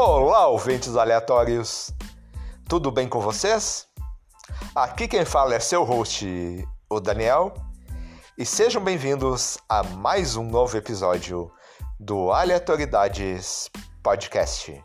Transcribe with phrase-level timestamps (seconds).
[0.00, 1.92] Olá, ouvintes aleatórios!
[2.68, 3.88] Tudo bem com vocês?
[4.72, 6.24] Aqui quem fala é seu host,
[6.88, 7.52] o Daniel,
[8.38, 11.50] e sejam bem-vindos a mais um novo episódio
[11.98, 13.68] do Aleatoridades
[14.00, 14.80] Podcast.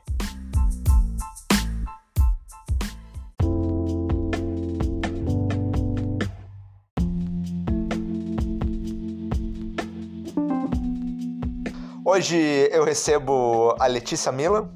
[12.04, 12.36] Hoje
[12.72, 14.72] eu recebo a Letícia Milan,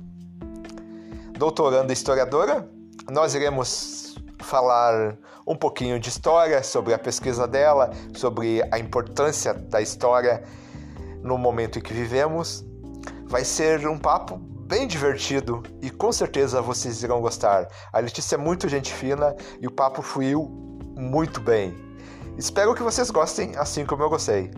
[1.38, 2.68] doutoranda historiadora.
[3.10, 9.82] Nós iremos falar um pouquinho de história, sobre a pesquisa dela, sobre a importância da
[9.82, 10.44] história
[11.24, 12.66] no momento em que vivemos.
[13.26, 17.68] Vai ser um papo bem divertido e com certeza vocês irão gostar.
[17.94, 20.50] A Letícia é muito gente fina e o papo fluiu
[20.98, 21.74] muito bem.
[22.38, 24.52] Espero que vocês gostem assim como eu gostei.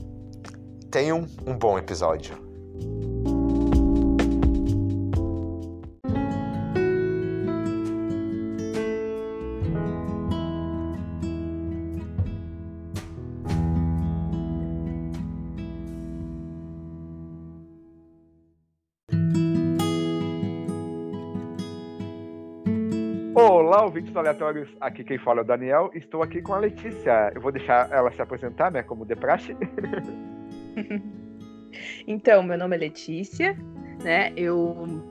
[0.90, 2.50] Tenham um bom episódio.
[23.90, 24.70] Ouvintes aleatórios.
[24.80, 25.90] Aqui quem fala é o Daniel.
[25.94, 27.32] Estou aqui com a Letícia.
[27.34, 28.84] Eu vou deixar ela se apresentar, né?
[28.84, 29.58] Como de praxe.
[32.08, 33.58] então, meu nome é Letícia,
[34.04, 34.32] né?
[34.38, 35.04] Eu,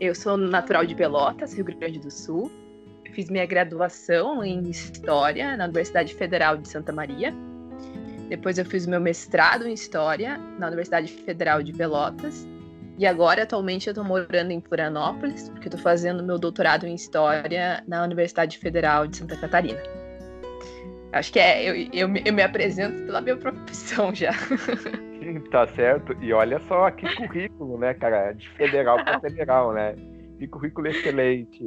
[0.00, 2.50] eu sou natural de Pelotas, Rio Grande do Sul.
[3.12, 7.32] Fiz minha graduação em História na Universidade Federal de Santa Maria.
[8.30, 12.48] Depois eu fiz meu mestrado em História na Universidade Federal de Pelotas.
[12.96, 17.82] E agora, atualmente, eu estou morando em Florianópolis, porque estou fazendo meu doutorado em História
[17.88, 19.80] na Universidade Federal de Santa Catarina.
[21.12, 24.32] Acho que é, eu, eu, eu me apresento pela minha profissão já.
[24.32, 26.16] Sim, tá certo.
[26.20, 28.32] E olha só que currículo, né, cara?
[28.32, 29.96] De federal para federal, né?
[30.38, 31.64] Que currículo excelente.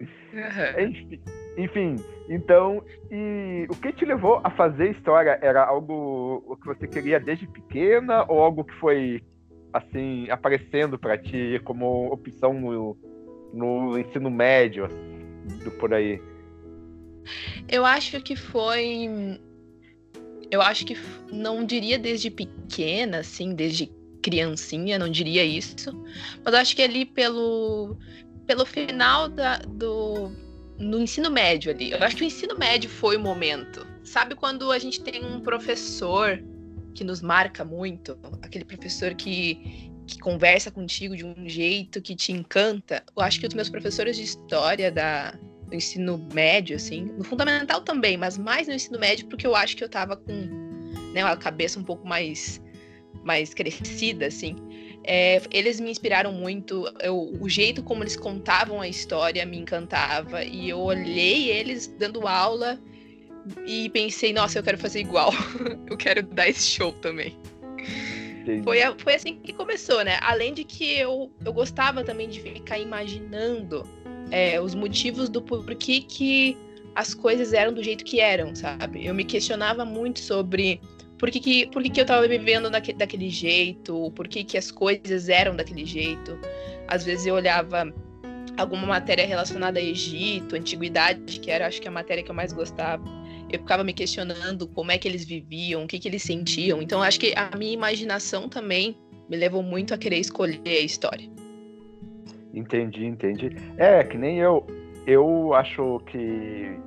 [0.00, 0.88] Uhum.
[0.88, 1.22] Enfim,
[1.56, 1.96] enfim,
[2.28, 5.38] então, e o que te levou a fazer história?
[5.40, 9.22] Era algo que você queria desde pequena ou algo que foi
[9.72, 12.96] assim, aparecendo para ti como opção no,
[13.52, 14.88] no ensino médio,
[15.64, 16.20] do por aí?
[17.68, 19.38] Eu acho que foi.
[20.50, 20.96] Eu acho que
[21.32, 23.90] não diria desde pequena, assim, desde
[24.22, 25.90] criancinha, não diria isso.
[26.44, 27.96] Mas acho que ali pelo,
[28.46, 30.30] pelo final da, do
[30.78, 31.92] no ensino médio ali.
[31.92, 33.86] Eu acho que o ensino médio foi o momento.
[34.02, 36.42] Sabe quando a gente tem um professor
[36.94, 42.32] que nos marca muito, aquele professor que, que conversa contigo de um jeito que te
[42.32, 43.02] encanta.
[43.16, 45.32] Eu acho que os meus professores de história da,
[45.66, 49.76] do ensino médio, assim, no fundamental também, mas mais no ensino médio, porque eu acho
[49.76, 50.32] que eu tava com
[51.12, 52.62] né, uma cabeça um pouco mais,
[53.24, 54.56] mais crescida, assim.
[55.04, 56.84] É, eles me inspiraram muito.
[57.00, 60.44] Eu, o jeito como eles contavam a história me encantava.
[60.44, 62.80] E eu olhei eles dando aula
[63.66, 65.32] e pensei, nossa, eu quero fazer igual.
[65.88, 67.36] eu quero dar esse show também.
[68.64, 70.18] Foi, foi assim que começou, né?
[70.20, 73.86] Além de que eu, eu gostava também de ficar imaginando
[74.30, 76.56] é, os motivos do porquê que
[76.94, 79.06] as coisas eram do jeito que eram, sabe?
[79.06, 80.80] Eu me questionava muito sobre
[81.18, 84.58] por que, que, por que, que eu estava vivendo daquele, daquele jeito, por que, que
[84.58, 86.36] as coisas eram daquele jeito.
[86.88, 87.92] Às vezes eu olhava
[88.56, 92.52] alguma matéria relacionada a Egito, antiguidade, que era acho que a matéria que eu mais
[92.52, 93.02] gostava
[93.52, 96.80] eu ficava me questionando como é que eles viviam, o que, que eles sentiam.
[96.80, 98.96] Então, acho que a minha imaginação também
[99.28, 101.28] me levou muito a querer escolher a história.
[102.54, 103.56] Entendi, entendi.
[103.76, 104.66] É, que nem eu.
[105.06, 106.78] Eu acho que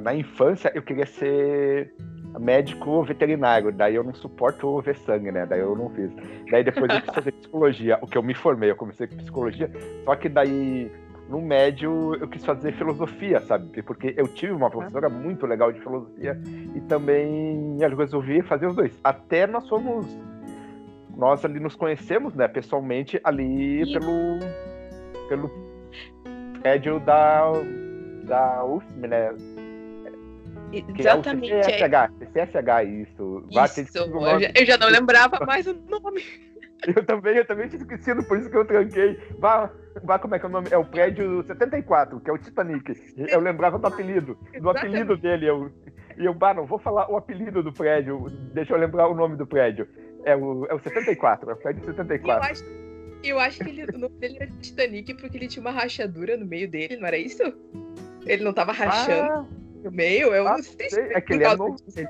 [0.00, 1.92] na infância eu queria ser
[2.38, 5.46] médico veterinário, daí eu não suporto ver sangue, né?
[5.46, 6.10] Daí eu não fiz.
[6.50, 9.70] Daí depois eu quis fazer psicologia, o que eu me formei, eu comecei com psicologia,
[10.04, 10.90] só que daí
[11.28, 13.82] no médio eu quis fazer filosofia, sabe?
[13.82, 16.40] Porque eu tive uma professora muito legal de filosofia
[16.74, 18.92] e também eu resolvi fazer os dois.
[19.02, 20.06] Até nós fomos.
[21.16, 23.92] Nós ali nos conhecemos, né, pessoalmente, ali e...
[23.92, 24.38] pelo.
[25.28, 25.50] pelo
[26.60, 27.50] prédio da.
[28.24, 29.34] da UFM, né?
[30.72, 31.52] Exatamente.
[31.52, 33.44] É o CCSH, CCSH, isso.
[33.50, 33.98] isso.
[33.98, 36.22] Eu, já, eu já não lembrava mais o nome.
[36.86, 39.18] Eu também, eu também tinha esquecido, por isso que eu tranquei.
[39.38, 39.70] Vá,
[40.02, 40.68] vá como é que é o nome?
[40.70, 42.92] É o prédio 74, que é o Titanic.
[43.16, 45.46] Eu lembrava do apelido, do apelido dele.
[45.46, 45.72] Eu,
[46.18, 49.36] e eu, bah, não vou falar o apelido do prédio, deixa eu lembrar o nome
[49.36, 49.88] do prédio.
[50.24, 52.30] É o, é o 74, é o prédio 74.
[52.30, 52.64] Eu acho,
[53.22, 56.46] eu acho que ele, o nome dele era Titanic porque ele tinha uma rachadura no
[56.46, 57.42] meio dele, não era isso?
[58.26, 59.46] Ele não tava rachando ah,
[59.84, 60.34] no meio?
[60.34, 60.90] Eu ah, não sei.
[60.90, 61.12] sei.
[61.12, 61.76] É que ele é novo.
[61.96, 62.04] Eu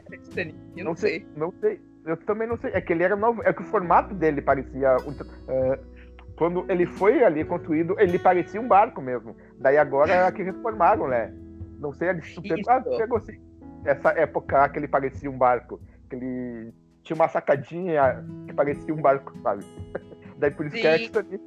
[0.76, 1.10] não, não sei.
[1.10, 1.26] sei.
[1.36, 2.70] Não sei eu também não sei.
[2.72, 3.42] É que ele era novo.
[3.44, 4.96] É que o formato dele parecia.
[4.96, 5.96] Uh,
[6.36, 9.36] quando ele foi ali construído, ele parecia um barco mesmo.
[9.58, 11.34] Daí agora é que reformaram, né?
[11.80, 12.22] Não sei, ele
[12.68, 13.38] ah, pegou assim,
[13.84, 15.80] essa época que ele parecia um barco.
[16.08, 19.64] Que ele tinha uma sacadinha que parecia um barco, sabe?
[20.38, 20.82] Daí por isso Sim.
[20.82, 21.42] que é Titanic.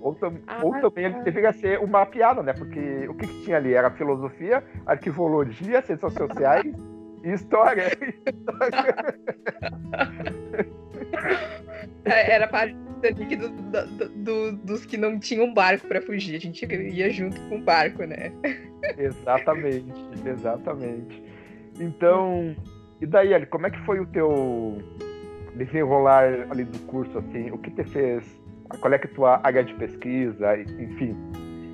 [0.00, 2.52] Ou, tam, ah, ou também ele deveria ser uma piada, né?
[2.52, 3.74] Porque o que, que tinha ali?
[3.74, 6.74] Era filosofia, arquivologia, ciências sociais
[7.24, 7.90] e história.
[12.04, 16.36] É, era parte do, do, do, dos que não tinham barco para fugir.
[16.36, 18.32] A gente ia junto com o barco, né?
[18.98, 19.92] Exatamente,
[20.24, 21.22] exatamente.
[21.78, 22.54] Então,
[23.00, 24.78] e daí, Ali, como é que foi o teu
[25.56, 27.50] desenrolar ali do curso, assim?
[27.50, 28.24] O que te fez?
[28.80, 30.58] Qual é que é a tua área de pesquisa?
[30.58, 31.16] Enfim,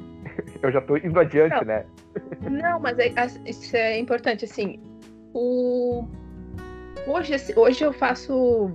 [0.63, 1.85] eu já estou indo adiante, não, né?
[2.51, 3.13] Não, mas é,
[3.45, 4.81] isso é importante, assim,
[7.07, 8.71] Hoje, assim, hoje eu faço...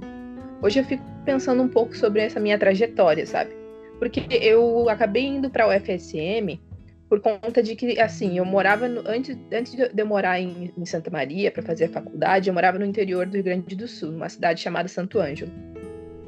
[0.61, 3.51] Hoje eu fico pensando um pouco sobre essa minha trajetória, sabe?
[3.97, 6.59] Porque eu acabei indo para o UFSM
[7.09, 10.85] por conta de que, assim, eu morava no, antes, antes de eu morar em, em
[10.85, 14.11] Santa Maria para fazer a faculdade, eu morava no interior do Rio Grande do Sul,
[14.11, 15.51] numa cidade chamada Santo Ângelo.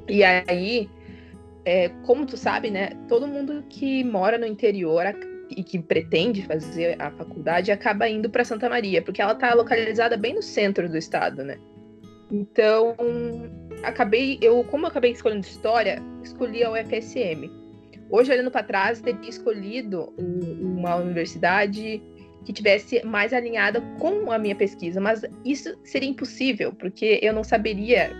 [0.09, 0.89] E aí,
[1.63, 5.05] é, como tu sabe, né, todo mundo que mora no interior
[5.55, 10.17] e que pretende fazer a faculdade acaba indo para Santa Maria, porque ela está localizada
[10.17, 11.57] bem no centro do estado, né?
[12.31, 12.95] Então,
[13.83, 17.51] acabei, eu, como eu acabei escolhendo história, escolhi a UFSM.
[18.09, 22.01] Hoje, olhando para trás, teria escolhido uma universidade
[22.45, 27.43] que tivesse mais alinhada com a minha pesquisa, mas isso seria impossível, porque eu não
[27.43, 28.11] saberia,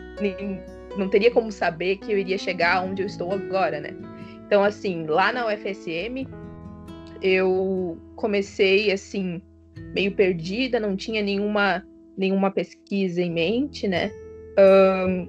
[0.97, 3.89] não teria como saber que eu iria chegar onde eu estou agora, né?
[4.45, 6.27] Então, assim, lá na UFSM,
[7.23, 9.41] eu comecei, assim,
[9.95, 11.85] meio perdida, não tinha nenhuma,
[12.17, 14.11] nenhuma pesquisa em mente, né?
[14.59, 15.27] Um,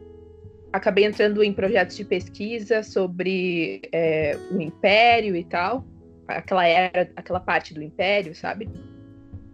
[0.72, 5.86] acabei entrando em projetos de pesquisa sobre é, o Império e tal,
[6.26, 8.68] aquela era, aquela parte do Império, sabe?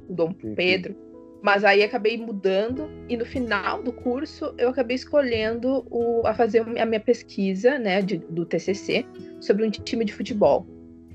[0.09, 0.97] O Dom Pedro.
[1.43, 6.61] Mas aí acabei mudando e no final do curso eu acabei escolhendo o, a fazer
[6.79, 9.07] a minha pesquisa, né, de, do TCC
[9.41, 10.67] sobre um time de futebol.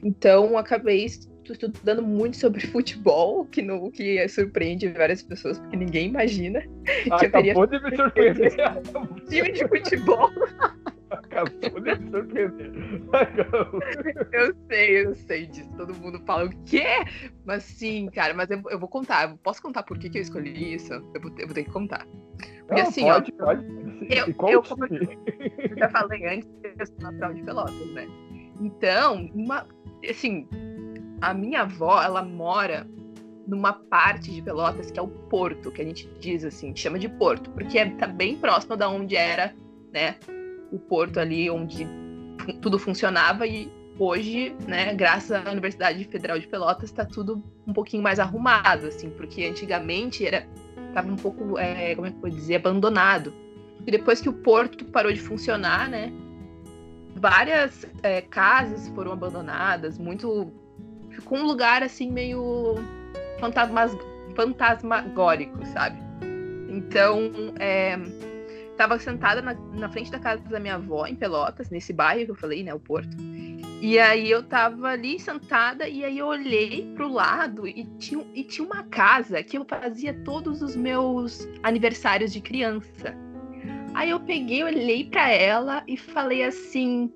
[0.05, 6.63] Então acabei estudando muito sobre futebol, que, no, que surpreende várias pessoas, porque ninguém imagina
[7.09, 7.51] ah, que eu teria...
[7.53, 8.55] Acabou de me surpreender.
[9.27, 10.29] time de futebol.
[11.09, 12.71] Acabou de me surpreender.
[14.31, 15.69] Eu sei, eu sei disso.
[15.75, 16.85] Todo mundo fala o quê?
[17.43, 19.31] Mas sim, cara, mas eu, eu vou contar.
[19.31, 20.93] Eu posso contar por que, que eu escolhi isso?
[20.93, 22.05] Eu vou, eu vou ter que contar.
[22.67, 23.65] Porque Não, assim, pode, ó, pode.
[24.09, 24.63] Eu, eu,
[25.71, 28.07] eu já falei antes, eu sou natural de Pelotas, né?
[28.59, 29.67] Então, uma,
[30.09, 30.47] assim,
[31.21, 32.87] a minha avó, ela mora
[33.47, 37.07] numa parte de Pelotas que é o Porto, que a gente diz assim, chama de
[37.07, 39.53] Porto, porque é, tá bem próximo da onde era,
[39.93, 40.15] né,
[40.71, 41.87] o Porto ali onde
[42.61, 48.03] tudo funcionava e hoje, né, graças à Universidade Federal de Pelotas, está tudo um pouquinho
[48.03, 50.47] mais arrumado, assim, porque antigamente era
[50.93, 53.33] tava um pouco, é, como é que eu vou dizer, abandonado.
[53.85, 56.11] E depois que o Porto parou de funcionar, né,
[57.15, 60.51] várias é, casas foram abandonadas, muito
[61.09, 62.75] ficou um lugar assim meio
[63.39, 63.97] fantasmas,
[64.35, 65.97] fantasmagórico, sabe?
[66.69, 67.97] Então, é,
[68.75, 72.31] tava sentada na, na, frente da casa da minha avó, em Pelotas, nesse bairro que
[72.31, 73.15] eu falei, né, o Porto.
[73.81, 78.43] E aí eu tava ali sentada e aí eu olhei pro lado e tinha, e
[78.43, 83.15] tinha uma casa que eu fazia todos os meus aniversários de criança.
[83.95, 87.11] Aí eu peguei, olhei para ela e falei assim: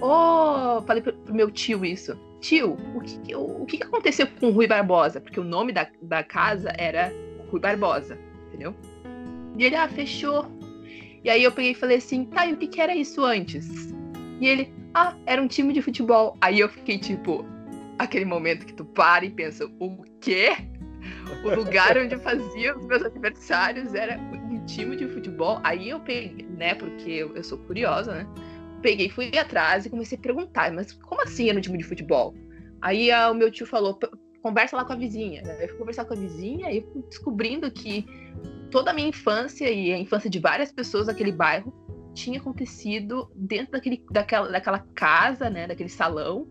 [0.00, 4.26] Ô, oh, falei pro, pro meu tio isso tio, o que, o, o que aconteceu
[4.26, 5.20] com o Rui Barbosa?
[5.20, 7.10] Porque o nome da, da casa era
[7.50, 8.18] Rui Barbosa,
[8.48, 8.74] entendeu?
[9.56, 10.50] E ele, ah, fechou.
[11.24, 13.94] E aí eu peguei e falei assim, tá, e o que, que era isso antes?
[14.40, 16.36] E ele, ah, era um time de futebol.
[16.40, 17.46] Aí eu fiquei tipo,
[17.98, 20.56] aquele momento que tu para e pensa, o quê?
[21.44, 25.60] O lugar onde eu fazia os meus aniversários era um time de futebol.
[25.64, 28.26] Aí eu peguei, né, porque eu, eu sou curiosa, né?
[28.82, 32.34] peguei, fui atrás e comecei a perguntar, mas como assim era no time de futebol?
[32.82, 33.98] Aí a, o meu tio falou,
[34.42, 35.42] conversa lá com a vizinha.
[35.60, 38.04] Eu fui conversar com a vizinha e fui descobrindo que
[38.70, 41.72] toda a minha infância e a infância de várias pessoas daquele bairro
[42.12, 46.46] tinha acontecido dentro daquele, daquela, daquela casa, né, daquele salão,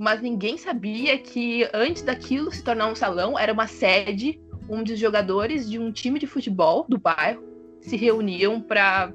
[0.00, 4.98] mas ninguém sabia que antes daquilo se tornar um salão era uma sede onde os
[4.98, 7.44] jogadores de um time de futebol do bairro
[7.82, 9.12] se reuniam para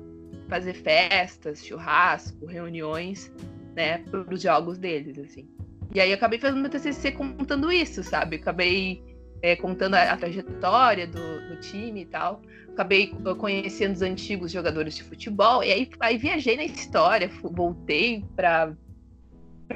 [0.47, 3.33] fazer festas, churrasco, reuniões,
[3.75, 5.49] né, para os jogos deles, assim.
[5.91, 8.35] E aí acabei fazendo meu TCC contando isso, sabe?
[8.35, 9.03] Acabei
[9.41, 12.43] é, contando a, a trajetória do, do, time e tal.
[12.69, 13.07] Acabei
[13.39, 18.75] conhecendo os antigos jogadores de futebol, e aí, aí viajei na história, voltei para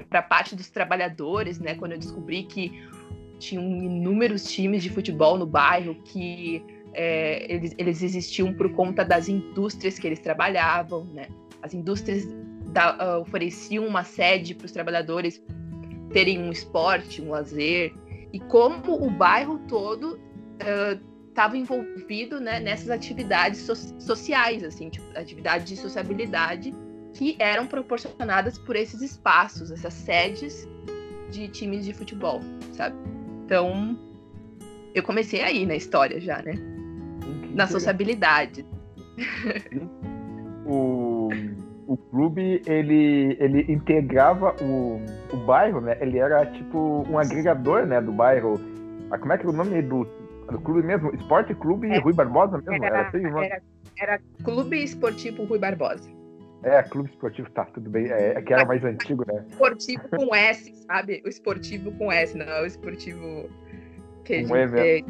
[0.10, 1.76] para a parte dos trabalhadores, né?
[1.76, 2.88] Quando eu descobri que
[3.40, 9.30] tinham inúmeros times de futebol no bairro que é, eles, eles, existiam por conta das
[9.30, 11.28] indústrias que eles trabalhavam, né?
[11.62, 12.28] As indústrias
[12.68, 15.42] da, uh, ofereciam uma sede para os trabalhadores
[16.12, 17.94] terem um esporte, um lazer,
[18.34, 20.20] e como o bairro todo
[21.30, 26.74] estava uh, envolvido né, nessas atividades so sociais, assim, tipo, atividades de sociabilidade
[27.14, 30.68] que eram proporcionadas por esses espaços, essas sedes
[31.32, 32.42] de times de futebol,
[32.74, 32.96] sabe?
[33.46, 33.98] Então,
[34.94, 36.54] eu comecei aí na história já, né?
[37.54, 38.66] Na sociabilidade.
[40.66, 41.30] O,
[41.88, 45.02] o clube, ele, ele integrava o,
[45.34, 45.98] o bairro, né?
[46.00, 48.60] Ele era tipo um agregador, né, do bairro.
[49.10, 50.08] Ah, como é que é o nome do,
[50.52, 51.14] do clube mesmo?
[51.16, 52.86] Esporte Clube é, Rui Barbosa mesmo?
[52.86, 53.62] Era, era, assim, era,
[53.98, 56.19] era Clube Esportivo Rui Barbosa.
[56.64, 58.12] É, Clube Esportivo, tá, tudo bem.
[58.12, 59.46] É, é que era mais antigo, né?
[59.50, 61.22] Esportivo com S, sabe?
[61.26, 63.50] O esportivo com S, não é o esportivo
[64.26, 65.06] que com a gente, e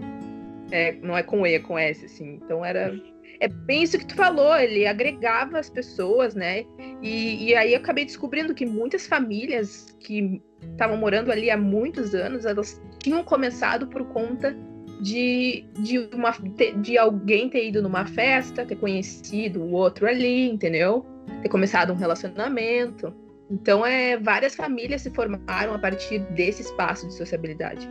[0.71, 2.39] é, não é com E, é com S, assim.
[2.43, 2.93] Então era.
[3.41, 6.65] É bem isso que tu falou, ele agregava as pessoas, né?
[7.01, 10.41] E, e aí eu acabei descobrindo que muitas famílias que
[10.71, 14.53] estavam morando ali há muitos anos, elas tinham começado por conta
[14.99, 16.31] de, de, uma,
[16.81, 21.05] de alguém ter ido numa festa, ter conhecido o outro ali, entendeu?
[21.41, 23.13] Ter começado um relacionamento.
[23.49, 27.89] Então, é, várias famílias se formaram a partir desse espaço de sociabilidade.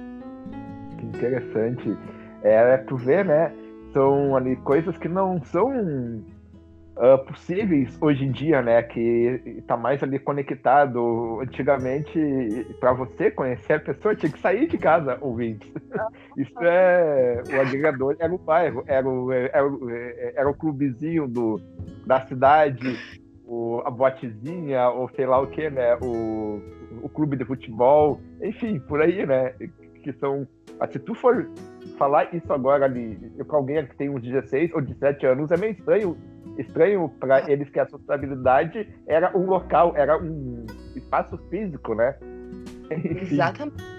[0.99, 1.97] Que interessante.
[2.43, 3.53] É, tu vê, né?
[3.93, 5.69] São ali coisas que não são
[6.99, 8.81] uh, possíveis hoje em dia, né?
[8.85, 11.41] Que está mais ali conectado.
[11.41, 15.73] Antigamente, para você conhecer a pessoa, tinha que sair de casa, ouvintes.
[16.37, 17.43] Isso é.
[17.51, 21.61] O agregador era o bairro, era o, era o, era o clubezinho do,
[22.07, 22.97] da cidade
[23.49, 25.97] o, a botezinha, ou sei lá o que, né?
[25.97, 26.61] O,
[27.03, 29.55] o clube de futebol, enfim, por aí, né?
[30.03, 30.47] Que são.
[30.79, 31.49] Ah, se tu for
[31.97, 35.73] falar isso agora ali com alguém que tem uns 16 ou 17 anos, é meio
[35.73, 36.17] estranho
[36.59, 42.17] estranho para eles que a sociabilidade era um local, era um espaço físico, né?
[42.91, 43.35] Enfim.
[43.35, 43.99] Exatamente.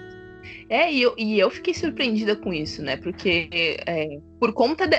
[0.68, 2.96] É, e eu, e eu fiquei surpreendida com isso, né?
[2.96, 3.48] Porque
[3.86, 4.96] é, por conta de,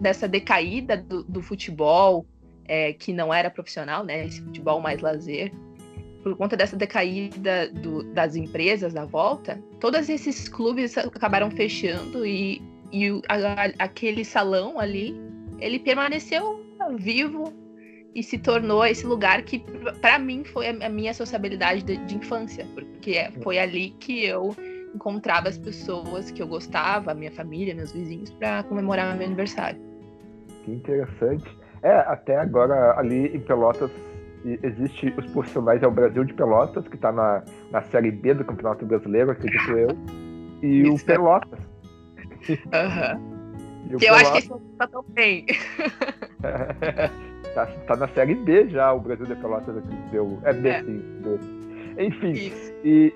[0.00, 2.26] dessa decaída do, do futebol,
[2.68, 4.26] é, que não era profissional, né?
[4.26, 5.52] Esse futebol mais lazer.
[6.22, 12.60] Por conta dessa decaída do, das empresas à volta, todos esses clubes acabaram fechando e,
[12.92, 15.14] e a, aquele salão ali,
[15.60, 16.64] ele permaneceu
[16.98, 17.52] vivo
[18.14, 19.62] e se tornou esse lugar que,
[20.00, 24.56] para mim, foi a minha sociabilidade de, de infância, porque é, foi ali que eu
[24.94, 29.78] encontrava as pessoas que eu gostava, a minha família, meus vizinhos, para comemorar meu aniversário.
[30.64, 31.44] Que interessante.
[31.82, 33.90] É, até agora ali em Pelotas
[34.62, 38.44] existe os profissionais é o Brasil de Pelotas, que está na, na Série B do
[38.44, 39.88] Campeonato Brasileiro, acredito eu,
[40.62, 41.02] e Isso.
[41.02, 41.58] o Pelotas.
[42.48, 43.36] Uhum.
[43.90, 44.22] Eu Pelotas...
[44.22, 45.46] acho que isso tá tão bem.
[47.54, 49.96] tá, tá, na Série B já, o Brasil de Pelotas aqui.
[50.10, 50.82] Deu, é B, é.
[50.82, 51.02] sim.
[51.22, 51.38] B.
[51.98, 52.74] Enfim, Isso.
[52.84, 53.14] e,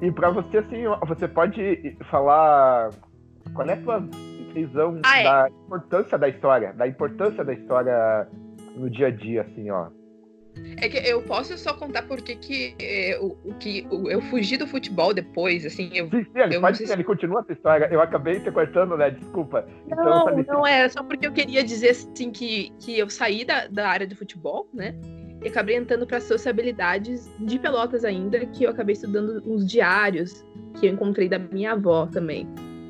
[0.00, 2.90] e para você, assim, você pode falar
[3.52, 4.08] qual é a tua
[4.56, 5.24] visão ah, é.
[5.24, 8.28] da importância da história, da importância da história
[8.74, 9.88] no dia a dia, assim, ó.
[10.78, 14.56] É que eu posso só contar porque que, é, o, o, que o, eu fugi
[14.56, 15.90] do futebol depois, assim.
[15.92, 16.92] Eu, sim, sim, ele, pode, sim, se...
[16.92, 17.88] ele continua essa história.
[17.90, 19.10] Eu acabei te cortando, né?
[19.10, 19.66] Desculpa.
[19.86, 23.66] Então, não, não é, só porque eu queria dizer assim que, que eu saí da,
[23.66, 24.94] da área do futebol, né?
[25.44, 30.42] E acabei entrando para sociabilidades de Pelotas ainda, que eu acabei estudando uns diários
[30.80, 32.48] que eu encontrei da minha avó também.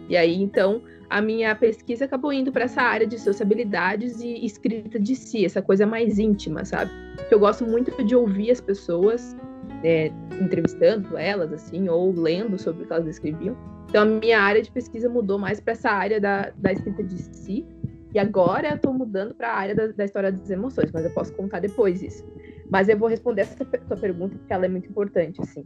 [0.09, 4.99] E aí, então, a minha pesquisa acabou indo para essa área de sociabilidades e escrita
[4.99, 6.91] de si, essa coisa mais íntima, sabe?
[7.31, 9.37] Eu gosto muito de ouvir as pessoas,
[9.85, 10.11] é,
[10.41, 13.57] entrevistando elas, assim, ou lendo sobre o que elas escreviam.
[13.89, 17.17] Então, a minha área de pesquisa mudou mais para essa área da, da escrita de
[17.19, 17.65] si.
[18.13, 21.11] E agora eu estou mudando para a área da, da, história das emoções, mas eu
[21.13, 22.25] posso contar depois isso.
[22.71, 25.65] Mas eu vou responder essa tua pergunta porque ela é muito importante, assim.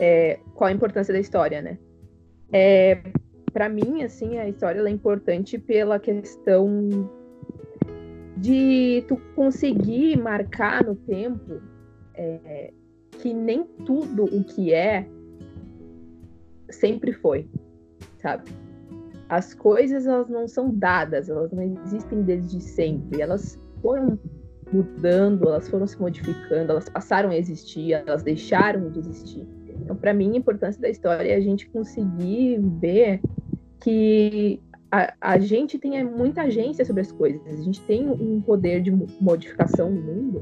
[0.00, 1.78] É, qual a importância da história, né?
[2.52, 3.00] É,
[3.54, 7.08] para mim, assim, a história é importante pela questão
[8.36, 11.62] de tu conseguir marcar no tempo
[12.14, 12.72] é,
[13.12, 15.06] que nem tudo o que é
[16.68, 17.48] sempre foi,
[18.20, 18.50] sabe?
[19.28, 24.18] As coisas elas não são dadas, elas não existem desde sempre, elas foram
[24.72, 29.46] mudando, elas foram se modificando, elas passaram a existir, elas deixaram de existir.
[29.80, 33.20] Então, para mim, a importância da história é a gente conseguir ver
[33.84, 38.80] que a, a gente tem muita agência sobre as coisas, a gente tem um poder
[38.80, 40.40] de modificação no mundo,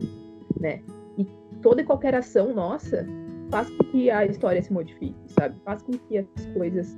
[0.60, 0.80] né?
[1.18, 1.26] E
[1.60, 3.04] toda e qualquer ação nossa
[3.50, 5.56] faz com que a história se modifique, sabe?
[5.64, 6.96] Faz com que as coisas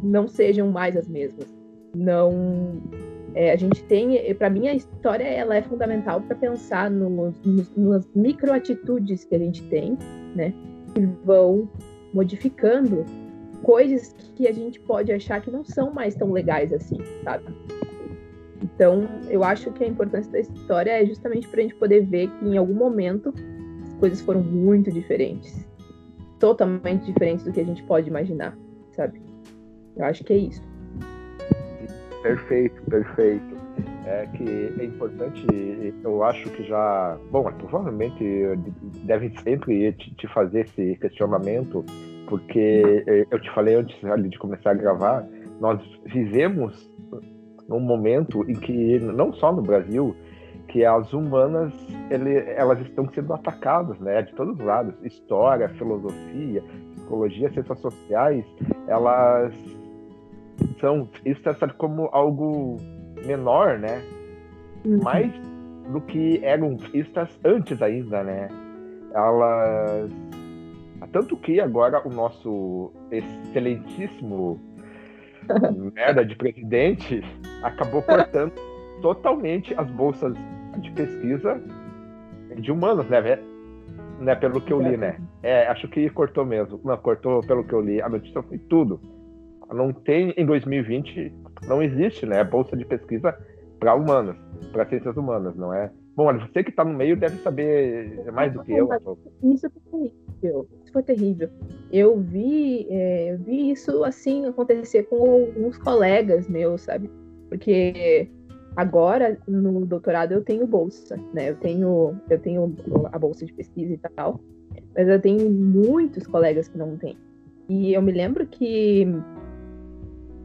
[0.00, 1.52] não sejam mais as mesmas.
[1.94, 2.80] Não.
[3.34, 7.76] É, a gente tem, para mim, a história ela é fundamental para pensar nos, nos,
[7.76, 9.98] nas microatitudes que a gente tem,
[10.36, 10.54] né?
[10.94, 11.68] Que vão
[12.14, 13.04] modificando
[13.62, 17.44] coisas que a gente pode achar que não são mais tão legais assim, sabe?
[18.62, 22.28] Então, eu acho que a importância da história é justamente para a gente poder ver
[22.30, 23.34] que em algum momento
[23.82, 25.66] as coisas foram muito diferentes,
[26.38, 28.56] totalmente diferentes do que a gente pode imaginar,
[28.92, 29.20] sabe?
[29.96, 30.62] Eu acho que é isso.
[32.22, 33.62] Perfeito, perfeito.
[34.06, 34.44] É que
[34.80, 35.46] é importante,
[36.02, 37.16] eu acho que já.
[37.30, 38.24] Bom, provavelmente
[39.04, 41.84] devem sempre te fazer esse questionamento
[42.28, 43.96] porque eu te falei antes
[44.30, 45.26] de começar a gravar,
[45.60, 46.90] nós vivemos
[47.68, 50.14] num momento em que, não só no Brasil,
[50.68, 51.72] que as humanas
[52.10, 54.94] ele, elas estão sendo atacadas, né, de todos os lados.
[55.02, 56.62] História, filosofia,
[56.94, 58.44] psicologia, ciências sociais,
[58.86, 59.52] elas
[60.80, 62.78] são vistas como algo
[63.26, 64.02] menor, né?
[64.84, 65.00] Uhum.
[65.02, 65.32] Mais
[65.92, 68.48] do que eram vistas antes ainda, né?
[69.14, 70.10] Elas
[71.08, 74.60] tanto que agora o nosso excelentíssimo
[75.94, 77.22] merda de presidente
[77.62, 78.52] acabou cortando
[79.00, 80.34] totalmente as bolsas
[80.78, 81.60] de pesquisa
[82.56, 83.38] de humanos, né?
[84.20, 84.34] né?
[84.36, 85.18] Pelo que eu li, né?
[85.42, 86.80] É, acho que cortou mesmo.
[86.84, 88.00] Não, cortou pelo que eu li.
[88.00, 89.00] A notícia foi tudo.
[89.72, 91.32] Não tem em 2020,
[91.66, 92.44] não existe, né?
[92.44, 93.36] Bolsa de pesquisa
[93.80, 94.36] para humanos,
[94.70, 95.90] para ciências humanas, não é?
[96.14, 98.88] Bom, você que está no meio deve saber mais do que eu.
[99.42, 100.68] Isso foi terrível.
[100.92, 101.48] Foi terrível.
[101.90, 107.10] Eu vi, é, vi isso assim acontecer com alguns colegas meus, sabe?
[107.48, 108.28] Porque
[108.76, 111.50] agora no doutorado eu tenho bolsa, né?
[111.50, 112.74] Eu tenho, eu tenho
[113.10, 114.40] a bolsa de pesquisa e tal,
[114.94, 117.16] mas eu tenho muitos colegas que não têm.
[117.68, 119.06] E eu me lembro que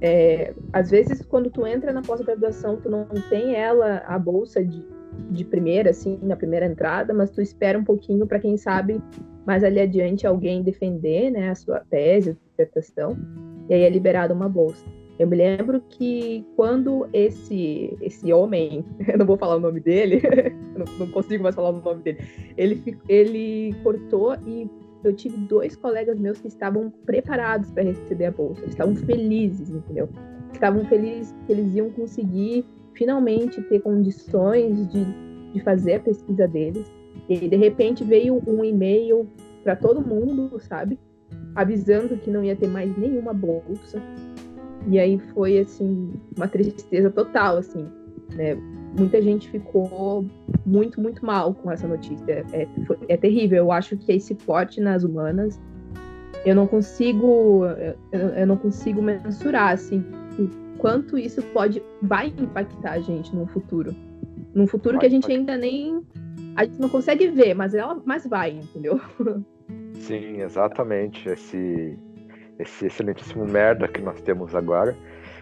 [0.02, 4.86] é, às vezes quando tu entra na pós-graduação tu não tem ela a bolsa de
[5.32, 9.02] de primeira, assim, na primeira entrada, mas tu espera um pouquinho para quem sabe
[9.48, 13.18] mais ali adiante alguém defender, né, a sua tese, a dissertação,
[13.70, 14.86] e aí é liberada uma bolsa.
[15.18, 20.22] Eu me lembro que quando esse esse homem, eu não vou falar o nome dele,
[20.78, 22.20] não, não, consigo mais falar o nome dele,
[22.58, 24.70] ele, ele cortou e
[25.04, 30.10] eu tive dois colegas meus que estavam preparados para receber a bolsa, estavam felizes, entendeu?
[30.52, 35.06] Estavam felizes que eles iam conseguir finalmente ter condições de,
[35.54, 36.92] de fazer a pesquisa deles.
[37.30, 39.28] E de repente veio um e-mail
[39.64, 40.98] para todo mundo, sabe?
[41.56, 44.02] Avisando que não ia ter mais nenhuma bolsa.
[44.90, 47.86] E aí foi assim uma tristeza total, assim,
[48.34, 48.56] né?
[48.98, 50.26] Muita gente ficou
[50.66, 52.46] muito, muito mal com essa notícia.
[52.54, 53.58] É, foi, é terrível.
[53.58, 55.60] Eu acho que esse forte nas humanas,
[56.46, 57.66] eu não consigo,
[58.12, 60.04] eu, eu não consigo mensurar, assim,
[60.78, 63.94] quanto isso pode vai impactar a gente no futuro.
[64.54, 66.02] Num futuro vai, que a gente ainda nem
[66.58, 69.00] a gente não consegue ver, mas ela mas vai, entendeu?
[69.94, 71.30] Sim, exatamente.
[71.30, 71.98] Esse
[72.58, 74.98] esse excelentíssimo merda que nós temos agora.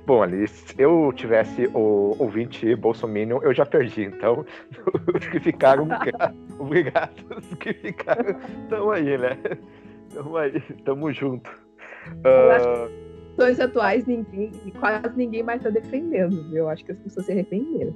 [0.06, 4.04] Bom, ali, se eu tivesse o ouvinte Bolsonaro, eu já perdi.
[4.04, 4.46] Então,
[5.16, 5.88] os que ficaram,
[6.60, 7.14] obrigado.
[7.38, 9.38] Os que ficaram, estão aí, né?
[10.10, 11.50] Estamos aí, tamo junto.
[12.20, 12.90] Uh,
[13.30, 16.58] questões atuais, ninguém, quase ninguém mais tá defendendo, viu?
[16.58, 17.96] Eu acho que as pessoas se arrependeram.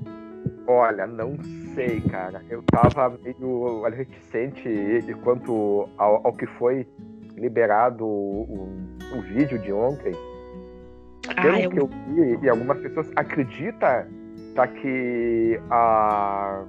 [0.71, 1.36] Olha, não
[1.73, 2.43] sei, cara.
[2.47, 6.88] Eu tava meio reticente quanto ao, ao que foi
[7.36, 8.69] liberado o,
[9.15, 10.13] o, vídeo de ontem.
[11.27, 11.71] Ah, Pelo eu...
[11.71, 14.05] que eu vi, e algumas pessoas acreditam
[14.53, 16.63] tá, que a,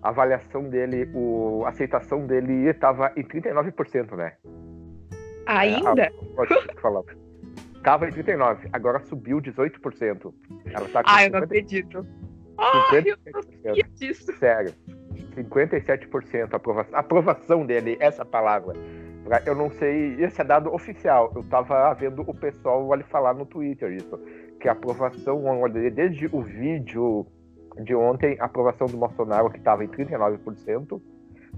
[0.00, 4.34] a avaliação dele, o, a aceitação dele estava em 39%, né?
[5.46, 6.02] Ainda?
[6.02, 6.46] É, a,
[6.80, 7.02] falar.
[7.82, 10.32] Tava em 39, agora subiu 18%.
[10.66, 11.24] Ela tá com ah, 50...
[11.24, 12.06] eu não acredito.
[12.62, 13.88] 57%.
[13.94, 14.32] disso.
[14.38, 14.72] Sério.
[15.34, 16.98] 57% aprovação.
[16.98, 18.74] Aprovação dele, essa palavra.
[19.46, 21.32] Eu não sei, esse é dado oficial.
[21.34, 24.18] Eu tava vendo o pessoal ali falar no Twitter isso.
[24.60, 25.42] Que a aprovação,
[25.94, 27.26] desde o vídeo
[27.82, 31.00] de ontem, a aprovação do Bolsonaro, que estava em 39%,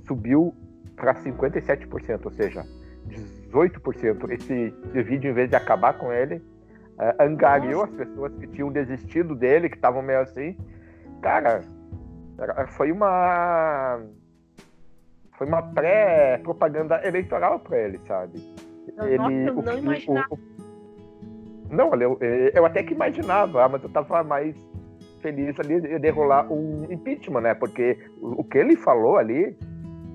[0.06, 0.54] subiu
[0.96, 2.64] para 57%, ou seja,
[3.50, 4.30] 18%.
[4.30, 8.02] Esse vídeo, em vez de acabar com ele, uh, angariou Nossa.
[8.02, 10.56] as pessoas que tinham desistido dele, que estavam meio assim.
[11.24, 11.62] Cara,
[12.76, 13.98] foi uma.
[15.38, 18.38] Foi uma pré-propaganda eleitoral para ele, sabe?
[19.02, 20.38] Ele, Nossa, eu não imaginava.
[21.70, 24.54] Não, eu, eu até que imaginava, mas eu tava mais
[25.22, 27.54] feliz ali de rolar um impeachment, né?
[27.54, 29.56] Porque o que ele falou ali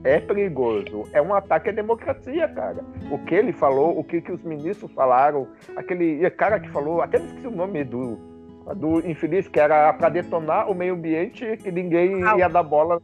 [0.04, 1.04] é perigoso.
[1.12, 2.86] É um ataque à democracia, cara.
[3.12, 7.18] O que ele falou, o que, que os ministros falaram, aquele cara que falou, até
[7.18, 8.29] esqueci o nome do,
[8.76, 13.02] do infeliz, que era para detonar o meio ambiente que ninguém ia dar bola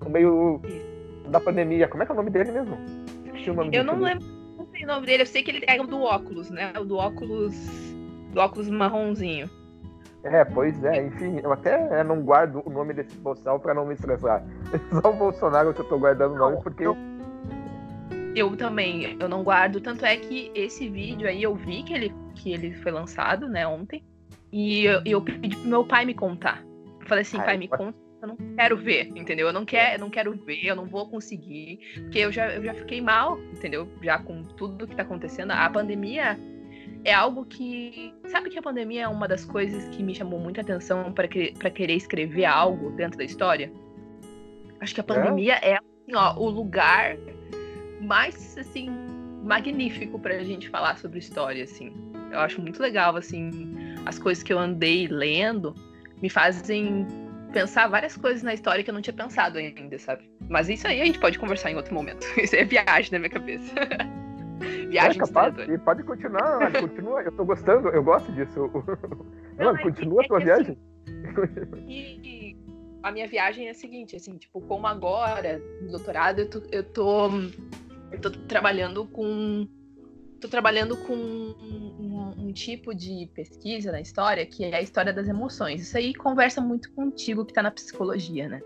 [0.00, 0.60] no meio
[1.28, 1.88] da pandemia.
[1.88, 2.78] Como é que é o nome dele mesmo?
[3.26, 5.64] Esqueci o nome Eu não lembro não sei o nome dele, eu sei que ele
[5.66, 6.72] é o do óculos, né?
[6.78, 7.54] O do óculos.
[8.32, 9.48] Do óculos marronzinho.
[10.24, 13.94] É, pois é, enfim, eu até não guardo o nome desse boçal para não me
[13.94, 14.44] estressar.
[15.00, 16.84] Só o Bolsonaro que eu tô guardando o nome porque.
[16.84, 16.96] Eu...
[18.34, 19.80] eu também, eu não guardo.
[19.80, 23.66] Tanto é que esse vídeo aí eu vi que ele, que ele foi lançado, né,
[23.66, 24.02] ontem.
[24.52, 26.64] E eu, eu pedi pro meu pai me contar.
[27.00, 29.46] Eu falei assim, Ai, pai, me conta, eu não quero ver, entendeu?
[29.46, 31.78] Eu não quero, eu não quero ver, eu não vou conseguir.
[32.02, 33.88] Porque eu já, eu já fiquei mal, entendeu?
[34.02, 35.52] Já com tudo que tá acontecendo.
[35.52, 36.38] A pandemia
[37.04, 38.14] é algo que.
[38.26, 41.52] Sabe que a pandemia é uma das coisas que me chamou muita atenção para que,
[41.52, 43.72] querer escrever algo dentro da história?
[44.80, 47.16] Acho que a pandemia é, é assim, ó, o lugar
[48.00, 48.88] mais assim
[49.42, 51.92] magnífico para a gente falar sobre história, assim.
[52.30, 53.74] Eu acho muito legal, assim,
[54.08, 55.74] as coisas que eu andei lendo
[56.22, 57.06] me fazem
[57.52, 60.22] pensar várias coisas na história que eu não tinha pensado ainda, sabe?
[60.48, 62.26] Mas isso aí a gente pode conversar em outro momento.
[62.40, 63.74] Isso é viagem na minha cabeça.
[64.88, 68.70] Viagem é capaz, e pode continuar, continua, eu tô gostando, eu gosto disso.
[69.56, 70.78] Não, Não continua a tua é viagem.
[71.72, 72.56] Assim, e,
[73.02, 76.82] a minha viagem é a seguinte, assim, tipo, como agora, no doutorado, eu tô, eu
[76.82, 77.28] tô,
[78.10, 79.68] eu tô trabalhando com
[80.40, 85.28] tô trabalhando com um, um, tipo de pesquisa na história que é a história das
[85.28, 85.82] emoções.
[85.82, 88.62] Isso aí conversa muito contigo que está na psicologia, né?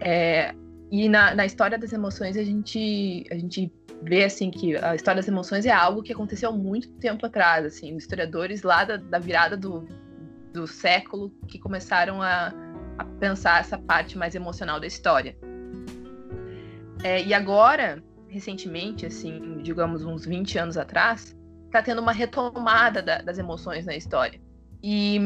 [0.00, 0.54] É,
[0.90, 3.72] e na, na, história das emoções a gente, a gente
[4.02, 7.96] vê assim que a história das emoções é algo que aconteceu muito tempo atrás, assim,
[7.96, 9.86] historiadores lá da, da virada do,
[10.52, 12.52] do século que começaram a,
[12.98, 15.36] a pensar essa parte mais emocional da história.
[17.02, 23.18] É, e agora, recentemente, assim, digamos uns 20 anos atrás, está tendo uma retomada da,
[23.18, 24.40] das emoções na história.
[24.82, 25.20] E,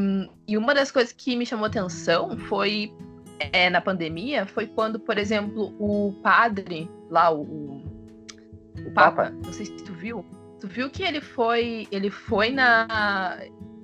[0.46, 2.92] e, uma das coisas que me chamou atenção foi
[3.38, 9.52] é, na pandemia foi quando, por exemplo, o padre lá, o, o Papa, Papa, não
[9.52, 10.24] sei se tu viu,
[10.60, 13.38] tu viu que ele foi, ele foi na,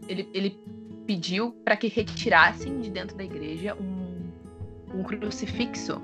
[0.08, 0.60] ele, ele
[1.06, 4.30] pediu para que retirassem de dentro da igreja um,
[4.94, 6.02] um crucifixo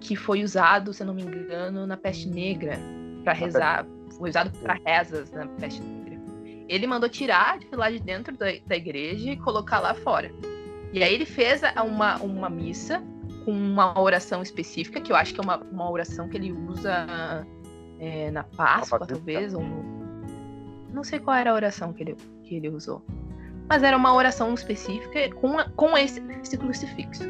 [0.00, 2.78] que foi usado, se eu não me engano, na peste negra
[3.24, 6.18] para rezar, foi usado para rezas na peste negra.
[6.68, 10.30] Ele mandou tirar de lá de dentro da, da igreja e colocar lá fora.
[10.92, 13.02] E aí ele fez uma, uma missa
[13.44, 17.46] com uma oração específica, que eu acho que é uma, uma oração que ele usa
[17.98, 19.98] é, na Páscoa, talvez, ou no...
[20.92, 23.02] Não sei qual era a oração que ele, que ele usou.
[23.68, 27.24] Mas era uma oração específica com, a, com esse, esse crucifixo.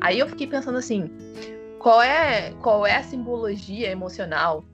[0.00, 1.10] Aí eu fiquei pensando assim,
[1.84, 4.64] qual é, qual é a simbologia emocional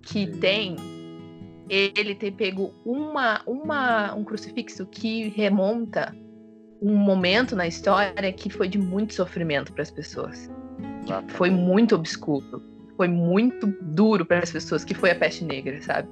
[0.00, 0.76] que tem
[1.68, 6.16] ele ter pego uma, uma, um crucifixo que remonta
[6.80, 10.50] um momento na história que foi de muito sofrimento para as pessoas.
[11.28, 12.62] Foi muito obscuro
[12.96, 16.08] foi muito duro para as pessoas, que foi a peste negra, sabe?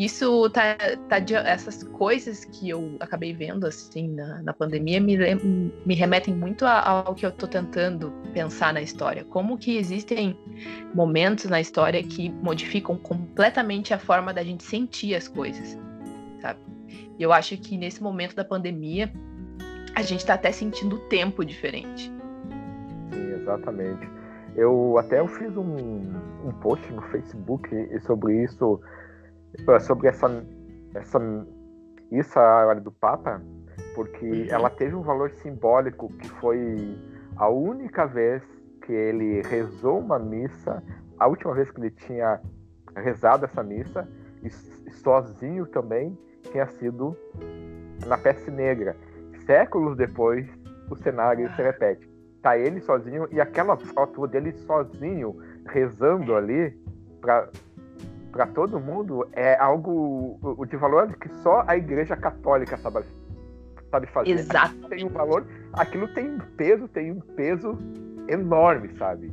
[0.00, 0.78] Isso tá,
[1.10, 5.14] tá essas coisas que eu acabei vendo assim na, na pandemia me,
[5.84, 10.38] me remetem muito ao que eu estou tentando pensar na história, como que existem
[10.94, 15.78] momentos na história que modificam completamente a forma da gente sentir as coisas,
[16.40, 16.60] sabe?
[17.18, 19.12] E eu acho que nesse momento da pandemia
[19.94, 22.10] a gente está até sentindo o tempo diferente.
[23.12, 24.08] Sim, exatamente.
[24.56, 26.00] Eu até eu fiz um,
[26.42, 27.68] um post no Facebook
[28.06, 28.80] sobre isso,
[29.80, 30.28] sobre essa,
[30.94, 31.18] essa
[32.10, 33.40] isso a hora do Papa,
[33.94, 34.46] porque uhum.
[34.50, 36.98] ela teve um valor simbólico que foi
[37.36, 38.42] a única vez
[38.84, 40.82] que ele rezou uma missa,
[41.18, 42.40] a última vez que ele tinha
[42.96, 44.08] rezado essa missa,
[44.42, 44.50] e
[44.90, 46.18] sozinho também
[46.50, 47.16] tinha sido
[48.06, 48.96] na peste negra.
[49.44, 50.46] Séculos depois,
[50.90, 52.10] o cenário se repete
[52.42, 55.36] tá ele sozinho e aquela foto dele sozinho
[55.66, 56.70] rezando ali
[57.20, 57.48] para
[58.30, 60.38] para todo mundo é algo
[60.68, 63.04] de valor que só a Igreja Católica sabe,
[63.90, 64.30] sabe fazer.
[64.30, 64.88] Exato.
[64.88, 67.76] Tem um valor, aquilo tem um peso, tem um peso
[68.28, 69.32] enorme, sabe?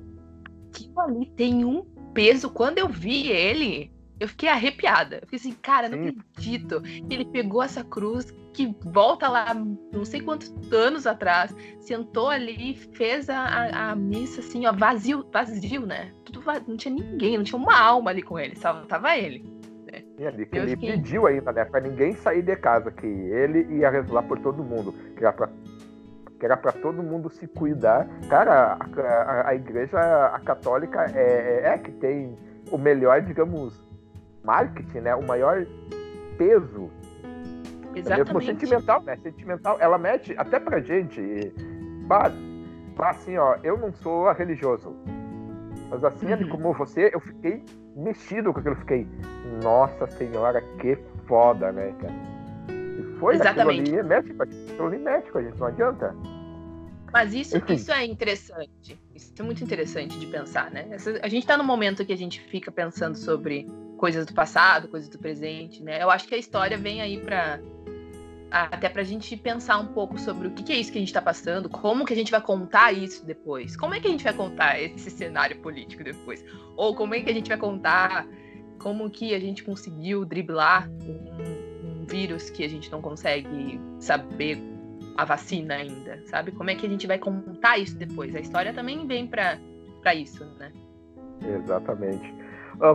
[0.69, 2.49] Aquilo ali tem um peso.
[2.49, 5.17] Quando eu vi ele, eu fiquei arrepiada.
[5.17, 6.09] Eu fiquei assim, cara, não Sim.
[6.09, 6.81] acredito.
[7.09, 13.29] Ele pegou essa cruz que volta lá, não sei quantos anos atrás, sentou ali, fez
[13.29, 16.11] a, a, a missa assim, ó, vazio, vazio, né?
[16.25, 19.45] Tudo vazio, não tinha ninguém, não tinha uma alma ali com ele, só tava ele.
[19.91, 20.27] Né?
[20.27, 20.91] ali, que ele fiquei...
[20.93, 21.65] pediu ainda, né?
[21.65, 24.91] Pra ninguém sair de casa, que ele ia revelar por todo mundo.
[25.15, 25.49] Que era pra,
[26.39, 28.07] que era pra todo mundo se cuidar.
[28.27, 32.35] Cara, a, a, a igreja a católica é, é, é que tem
[32.71, 33.86] o melhor, digamos,
[34.47, 35.13] marketing, né?
[35.13, 35.67] O maior
[36.37, 36.89] peso.
[37.93, 38.29] Exatamente.
[38.29, 39.17] É mesmo sentimental, né?
[39.17, 39.77] Sentimental.
[39.79, 41.53] Ela mete até pra gente.
[42.07, 42.31] Bah,
[42.99, 44.95] assim, ó, eu não sou religioso.
[45.89, 46.49] Mas assim, uhum.
[46.49, 47.63] como você, eu fiquei
[47.95, 48.75] mexido com aquilo.
[48.75, 49.07] Eu fiquei,
[49.61, 52.13] nossa senhora, que foda, né, cara?
[52.69, 53.81] E foi Exatamente.
[53.81, 56.15] aquilo ali, mexe, aquilo ali mexe com a gente, não adianta.
[57.11, 58.99] Mas isso, isso é interessante.
[59.15, 60.87] Isso é muito interessante de pensar, né?
[60.91, 63.65] Essa, a gente está no momento que a gente fica pensando sobre
[63.97, 66.01] coisas do passado, coisas do presente, né?
[66.01, 67.59] Eu acho que a história vem aí para
[68.49, 71.01] até para a gente pensar um pouco sobre o que, que é isso que a
[71.01, 74.11] gente está passando, como que a gente vai contar isso depois, como é que a
[74.11, 76.45] gente vai contar esse cenário político depois,
[76.77, 78.25] ou como é que a gente vai contar
[78.79, 84.57] como que a gente conseguiu driblar um, um vírus que a gente não consegue saber
[85.17, 86.51] a vacina ainda, sabe?
[86.51, 88.33] Como é que a gente vai contar isso depois?
[88.35, 89.57] A história também vem para
[90.15, 90.71] isso, né?
[91.41, 92.33] Exatamente.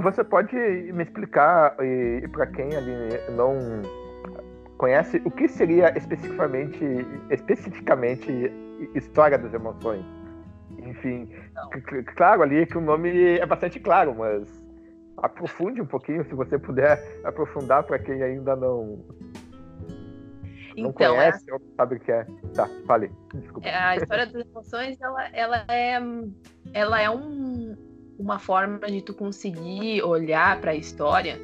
[0.03, 2.93] Você pode me explicar, e, para quem ali
[3.37, 3.57] não
[4.79, 6.85] conhece, o que seria especificamente,
[7.31, 8.53] especificamente
[8.95, 10.05] história das emoções?
[10.79, 11.29] Enfim,
[12.17, 14.63] claro ali que o nome é bastante claro, mas
[15.17, 19.05] aprofunde um pouquinho, se você puder aprofundar para quem ainda não,
[20.77, 22.27] não então, é conhece ou não sabe o que é.
[22.55, 23.11] Tá, fale.
[23.35, 23.69] Desculpa.
[23.69, 26.01] É, a história das emoções, ela, ela é,
[26.73, 27.52] ela é um,
[28.23, 31.41] uma forma de tu conseguir olhar para a história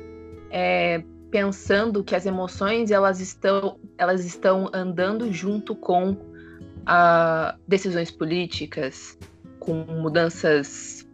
[0.51, 6.17] é, pensando que as emoções elas estão, elas estão andando junto com
[6.87, 9.19] a, decisões políticas,
[9.59, 11.07] com mudanças,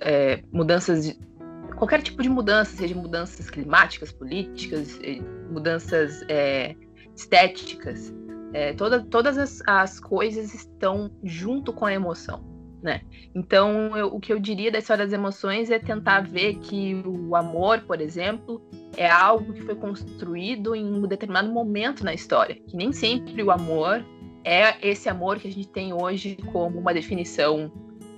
[0.00, 1.18] é, mudanças de,
[1.76, 4.98] qualquer tipo de mudança, seja mudanças climáticas, políticas,
[5.50, 6.74] mudanças é,
[7.16, 8.12] estéticas.
[8.52, 12.44] É, toda, todas as, as, coisas estão junto com a emoção,
[12.82, 13.02] né?
[13.34, 17.36] Então, eu, o que eu diria da história das emoções é tentar ver que o
[17.36, 18.60] amor, por exemplo,
[18.96, 22.56] é algo que foi construído em um determinado momento na história.
[22.66, 24.04] Que nem sempre o amor
[24.44, 27.70] é esse amor que a gente tem hoje como uma definição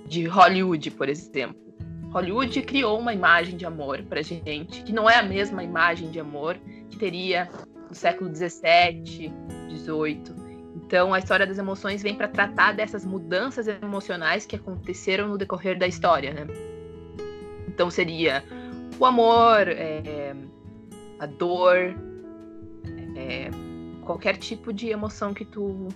[0.07, 1.63] de Hollywood, por exemplo.
[2.11, 6.19] Hollywood criou uma imagem de amor pra gente, que não é a mesma imagem de
[6.19, 6.57] amor
[6.89, 7.49] que teria
[7.89, 9.33] do século XVII,
[9.69, 10.44] XVIII.
[10.85, 15.77] Então, a história das emoções vem para tratar dessas mudanças emocionais que aconteceram no decorrer
[15.79, 16.47] da história, né?
[17.67, 18.43] Então, seria
[18.99, 20.35] o amor, é,
[21.19, 21.95] a dor,
[23.15, 23.49] é,
[24.01, 25.87] qualquer tipo de emoção que tu,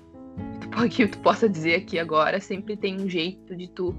[0.60, 3.96] que tu, que tu possa dizer aqui agora, sempre tem um jeito de tu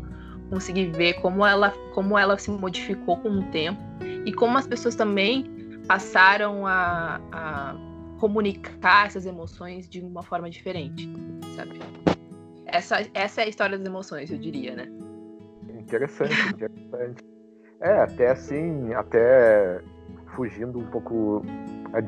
[0.51, 3.81] conseguir ver como ela, como ela se modificou com o tempo
[4.27, 5.45] e como as pessoas também
[5.87, 7.90] passaram a, a
[8.21, 11.11] comunicar essas emoções de uma forma diferente,
[11.57, 11.81] sabe?
[12.67, 14.87] Essa, essa é a história das emoções, eu diria, né?
[15.79, 17.25] Interessante, interessante.
[17.81, 19.81] É, até assim, até
[20.37, 21.43] fugindo um pouco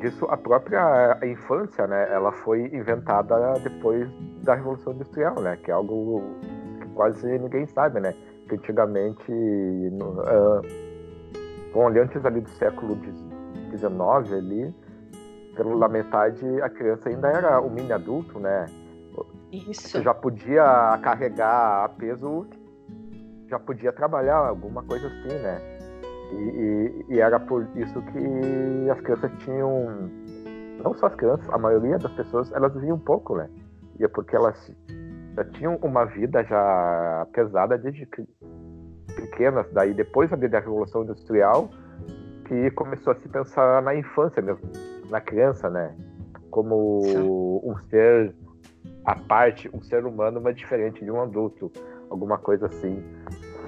[0.00, 2.12] disso, a própria infância, né?
[2.12, 4.08] Ela foi inventada depois
[4.44, 5.56] da Revolução Industrial, né?
[5.56, 6.22] Que é algo
[6.80, 8.14] que quase ninguém sabe, né?
[8.48, 10.62] Que antigamente, no, uh,
[11.72, 13.32] bom, ali antes ali do século XIX,
[13.70, 14.74] 19 ali,
[15.54, 18.66] pela metade a criança ainda era um mini adulto, né?
[19.52, 19.88] Isso.
[19.88, 22.46] Você já podia carregar peso,
[23.48, 25.60] já podia trabalhar, alguma coisa assim, né?
[26.32, 30.10] E, e, e, era por isso que as crianças tinham,
[30.82, 33.50] não só as crianças, a maioria das pessoas, elas viviam pouco, né?
[34.00, 34.74] E é porque elas
[35.36, 38.08] já tinham uma vida já pesada desde
[39.14, 41.68] pequenas, daí depois da Revolução Industrial,
[42.46, 44.70] que começou a se pensar na infância mesmo,
[45.12, 45.94] na criança, né?
[46.50, 47.28] Como Sim.
[47.70, 48.34] um ser
[49.04, 51.70] à parte, um ser humano, mas diferente de um adulto,
[52.10, 53.02] alguma coisa assim.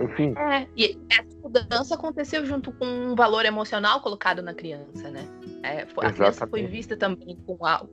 [0.00, 0.34] Enfim.
[0.36, 5.24] É, e essa mudança aconteceu junto com um valor emocional colocado na criança, né?
[5.62, 7.38] É, a criança foi vista também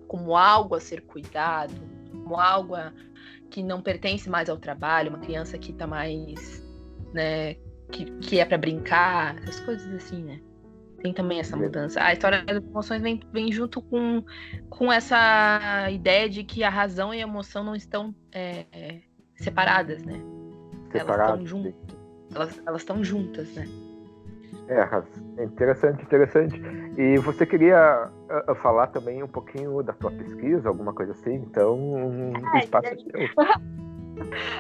[0.07, 1.73] como, algo a ser cuidado,
[2.11, 2.91] como algo a,
[3.49, 6.63] que não pertence mais ao trabalho, uma criança que está mais,
[7.13, 7.55] né,
[7.91, 10.39] que, que é para brincar, essas coisas assim, né?
[11.01, 12.01] Tem também essa mudança.
[12.01, 14.23] A história das emoções vem, vem junto com,
[14.69, 19.01] com essa ideia de que a razão e a emoção não estão é, é,
[19.35, 20.21] separadas, né?
[20.91, 20.99] Separadas.
[20.99, 21.97] Elas estão juntas.
[22.33, 23.67] Elas, elas estão juntas, né?
[24.67, 26.61] É, interessante, interessante.
[26.97, 28.09] E você queria
[28.47, 31.33] uh, falar também um pouquinho da tua pesquisa, alguma coisa assim?
[31.33, 32.95] Então, o é, espaço é.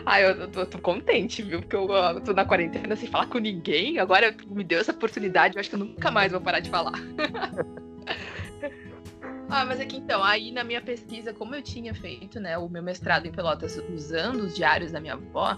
[0.05, 1.59] Ah, eu tô, tô, contente, viu?
[1.59, 3.99] Porque eu, eu tô na quarentena sem falar com ninguém.
[3.99, 6.93] Agora me deu essa oportunidade, eu acho que eu nunca mais vou parar de falar.
[9.49, 12.83] ah, mas aqui então, aí na minha pesquisa, como eu tinha feito, né, o meu
[12.83, 15.57] mestrado em Pelotas usando os diários da minha avó,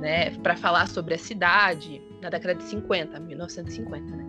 [0.00, 4.24] né, para falar sobre a cidade na década de 50, 1950, né?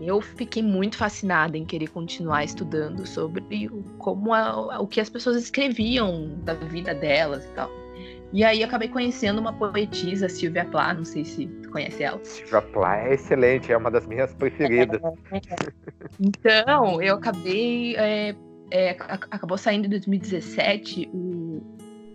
[0.00, 5.36] Eu fiquei muito fascinada em querer continuar estudando sobre como a, o que as pessoas
[5.36, 7.81] escreviam da vida delas e tal.
[8.32, 12.18] E aí acabei conhecendo uma poetisa, Silvia Plath, não sei se tu conhece ela.
[12.24, 15.00] Silvia Plath é excelente, é uma das minhas preferidas.
[16.18, 17.94] então, eu acabei.
[17.96, 18.34] É,
[18.70, 21.62] é, acabou saindo em 2017 o,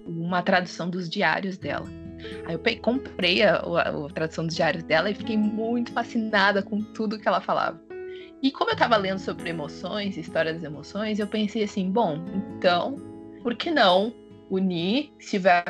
[0.08, 1.86] uma tradução dos diários dela.
[2.48, 6.64] Aí eu peguei, comprei a, a, a, tradução dos diários dela e fiquei muito fascinada
[6.64, 7.80] com tudo que ela falava.
[8.42, 12.24] E como eu estava lendo sobre emoções, história das emoções, eu pensei assim, bom,
[12.56, 12.96] então,
[13.44, 14.14] por que não
[14.50, 15.12] unir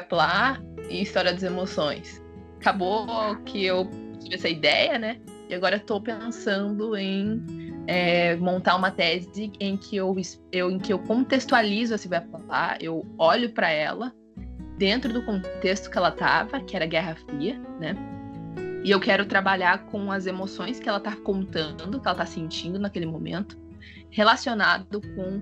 [0.10, 2.22] Plath e História das Emoções?
[2.60, 3.08] Acabou
[3.46, 5.20] que eu tive essa ideia, né?
[5.50, 7.42] E agora estou pensando em
[7.88, 10.13] é, montar uma tese em que eu,
[10.52, 12.28] eu, em que eu contextualizo a Silvia
[12.82, 14.13] eu olho para ela
[14.78, 17.96] dentro do contexto que ela estava, que era a Guerra Fria, né?
[18.84, 22.78] E eu quero trabalhar com as emoções que ela está contando, que ela está sentindo
[22.78, 23.58] naquele momento,
[24.10, 25.42] relacionado com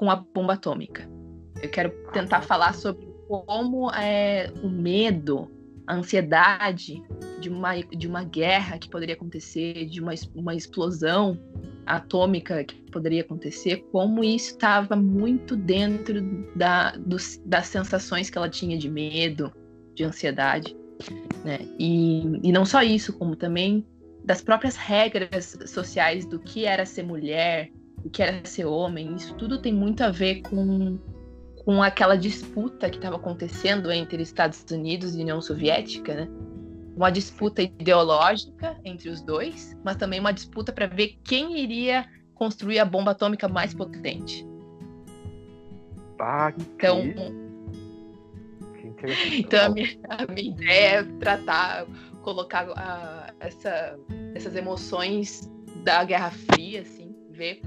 [0.00, 1.06] com a bomba atômica.
[1.62, 5.50] Eu quero tentar falar sobre como é, o medo,
[5.86, 7.02] a ansiedade
[7.38, 11.38] de uma, de uma guerra que poderia acontecer, de uma, uma explosão
[11.84, 16.22] atômica que poderia acontecer, como isso estava muito dentro
[16.56, 19.52] da, dos, das sensações que ela tinha de medo,
[19.94, 20.74] de ansiedade.
[21.44, 21.58] Né?
[21.78, 23.86] E, e não só isso, como também
[24.24, 27.70] das próprias regras sociais do que era ser mulher,
[28.04, 29.14] o que era ser homem.
[29.14, 30.98] Isso tudo tem muito a ver com,
[31.64, 36.28] com aquela disputa que estava acontecendo entre Estados Unidos e União Soviética, né?
[36.96, 42.78] uma disputa ideológica entre os dois, mas também uma disputa para ver quem iria construir
[42.78, 44.46] a bomba atômica mais potente.
[46.18, 47.02] Ah, então,
[49.32, 51.86] então a minha, a minha, ideia é tratar,
[52.22, 53.98] colocar a, essa,
[54.34, 55.50] essas emoções
[55.82, 57.62] da Guerra Fria, assim, ver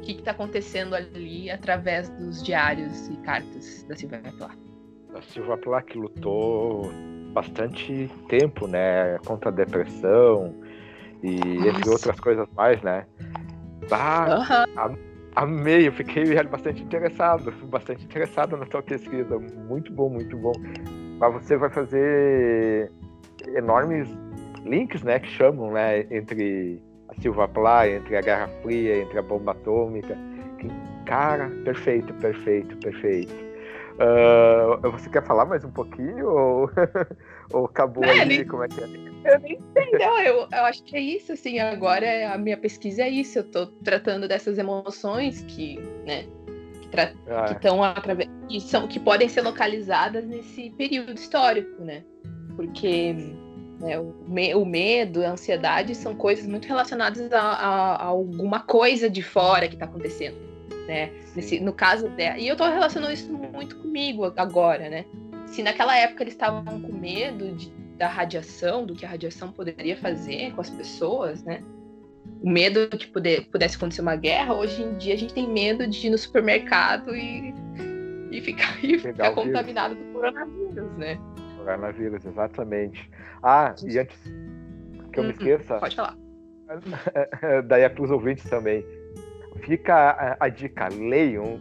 [0.00, 4.58] o que está acontecendo ali através dos diários e cartas da Silvia Plath.
[5.14, 6.90] A Silvia Plath que lutou
[7.34, 10.54] bastante tempo, né, contra a depressão
[11.22, 11.68] e Nossa.
[11.68, 13.06] entre outras coisas mais, né.
[13.90, 14.96] Ah, uhum.
[15.36, 20.52] amei, eu fiquei bastante interessado, bastante interessado na tua pesquisa, muito bom, muito bom.
[21.18, 22.90] Mas você vai fazer
[23.54, 24.08] enormes
[24.64, 29.22] links, né, que chamam, né, entre a Silva Plath, entre a Guerra Fria, entre a
[29.22, 30.16] bomba atômica.
[30.58, 30.68] Que,
[31.06, 33.50] cara, perfeito, perfeito, perfeito.
[34.00, 36.70] Uh, você quer falar mais um pouquinho ou,
[37.52, 38.24] ou acabou é, aí?
[38.24, 38.46] Nem...
[38.46, 38.84] Como é que é?
[38.84, 40.18] Eu nem sei, não.
[40.20, 41.58] Eu, eu acho que é isso, assim.
[41.58, 43.40] Agora a minha pesquisa é isso.
[43.40, 46.24] Eu tô tratando dessas emoções que, né,
[46.80, 47.46] que ah.
[47.50, 48.30] estão através.
[48.48, 52.02] Que, são, que podem ser localizadas nesse período histórico, né?
[52.56, 53.14] Porque
[53.80, 54.54] né, o, me...
[54.54, 59.66] o medo, a ansiedade são coisas muito relacionadas a, a, a alguma coisa de fora
[59.66, 60.50] que está acontecendo
[60.90, 61.12] né?
[61.36, 62.36] Nesse, no caso dela.
[62.36, 65.04] E eu tô relacionando isso muito comigo agora, né?
[65.46, 69.96] Se naquela época eles estavam com medo de, da radiação, do que a radiação poderia
[69.96, 71.62] fazer com as pessoas, né?
[72.42, 75.86] O medo que poder, pudesse acontecer uma guerra, hoje em dia a gente tem medo
[75.86, 77.54] de ir no supermercado e,
[78.32, 81.18] e ficar, e ficar contaminado do coronavírus, né?
[81.64, 83.10] Coronavírus, exatamente.
[83.42, 84.16] Ah, e antes
[85.12, 85.78] que eu me uhum, esqueça.
[85.78, 86.16] Pode falar.
[87.66, 88.84] Daí é para os ouvintes também
[89.62, 91.60] Fica a, a dica, leiam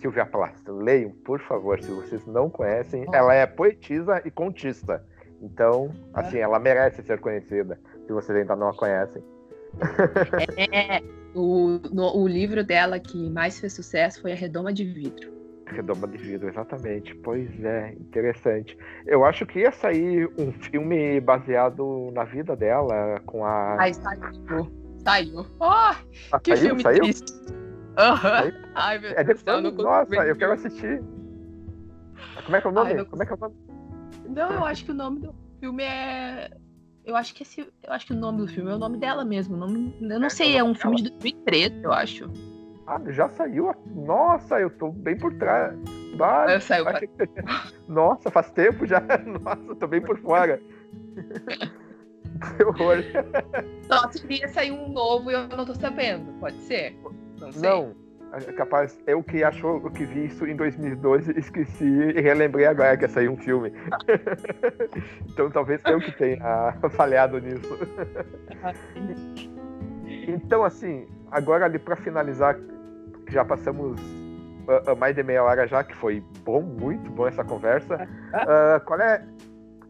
[0.00, 3.06] Silvia Plath, leiam, por favor, se vocês não conhecem.
[3.12, 5.04] Ela é poetisa e contista.
[5.40, 9.22] Então, assim, ela merece ser conhecida, se vocês ainda não a conhecem.
[10.56, 11.00] É,
[11.34, 15.31] o, no, o livro dela que mais fez sucesso foi A Redoma de Vidro.
[15.72, 17.14] Redoma de Vidro, exatamente.
[17.16, 18.76] Pois é, interessante.
[19.06, 23.76] Eu acho que ia sair um filme baseado na vida dela, com a.
[23.80, 24.70] Ai, saiu.
[25.04, 25.46] Saiu.
[25.58, 27.00] Oh, que saiu, filme saiu?
[27.00, 27.32] triste.
[27.42, 28.52] Uhum.
[28.74, 29.42] Ai, meu é Deus.
[29.46, 31.02] Eu Nossa, eu quero assistir.
[32.44, 32.92] Como é que é o nome?
[32.92, 33.54] Ai, Como é que é o nome?
[34.28, 36.50] Não, eu acho que o nome do filme é.
[37.04, 37.60] Eu acho que esse.
[37.60, 39.56] Eu acho que o nome do filme é o nome dela mesmo.
[39.56, 39.94] Nome...
[40.00, 42.30] Eu não é, sei, é um filme de 2013, eu acho.
[42.86, 43.72] Ah, já saiu?
[43.86, 45.74] Nossa, eu tô bem por trás.
[46.20, 46.84] Ah, saiu.
[47.88, 49.00] Nossa, faz tempo já.
[49.24, 50.60] Nossa, tô bem por fora.
[52.56, 52.96] Que horror.
[53.86, 56.32] Só queria sair um novo e eu não tô sabendo.
[56.40, 56.98] Pode ser?
[57.38, 57.70] Não, sei.
[57.70, 57.94] não
[58.32, 63.04] é capaz, eu que achou que vi isso em 2012, esqueci e relembrei agora que
[63.04, 63.72] ia sair um filme.
[65.28, 67.78] então talvez eu que tenha falhado nisso.
[70.26, 72.56] então, assim, agora ali para finalizar,
[73.28, 77.96] já passamos uh, mais de meia hora já, que foi bom, muito bom essa conversa.
[77.96, 79.24] Uh, qual é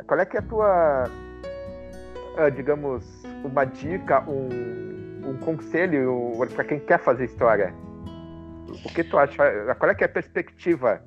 [0.07, 3.05] qual é que é a tua, uh, digamos,
[3.45, 7.75] uma dica, um, um conselho para quem quer fazer história?
[8.85, 9.75] O que tu acha?
[9.79, 11.03] Qual é que é a perspectiva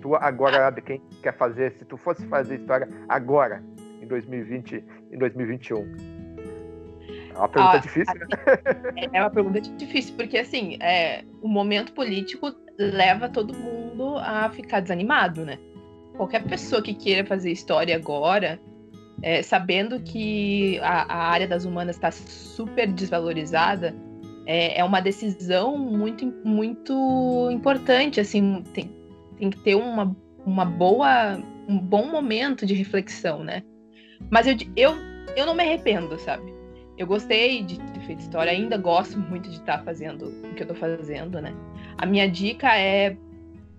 [0.00, 1.72] tua agora de quem quer fazer?
[1.72, 3.62] Se tu fosse fazer história agora,
[4.00, 6.11] em 2020, em 2021?
[7.34, 8.26] É uma pergunta ah, difícil, né?
[9.12, 14.80] É uma pergunta difícil, porque assim, é, o momento político leva todo mundo a ficar
[14.80, 15.58] desanimado, né?
[16.16, 18.60] Qualquer pessoa que queira fazer história agora,
[19.22, 23.94] é, sabendo que a, a, área das humanas está super desvalorizada,
[24.46, 28.90] é, é, uma decisão muito, muito importante, assim, tem,
[29.38, 30.14] tem que ter uma,
[30.44, 33.62] uma boa, um bom momento de reflexão, né?
[34.30, 34.94] Mas eu, eu,
[35.36, 36.51] eu não me arrependo, sabe?
[36.98, 40.72] Eu gostei de ter feito história, ainda gosto muito de estar fazendo o que eu
[40.72, 41.54] estou fazendo, né?
[41.96, 43.16] A minha dica é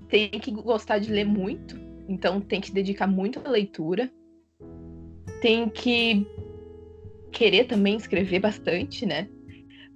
[0.10, 1.76] tem que gostar de ler muito,
[2.08, 4.12] então tem que dedicar muito à leitura.
[5.42, 6.26] Tem que
[7.32, 9.28] querer também escrever bastante, né?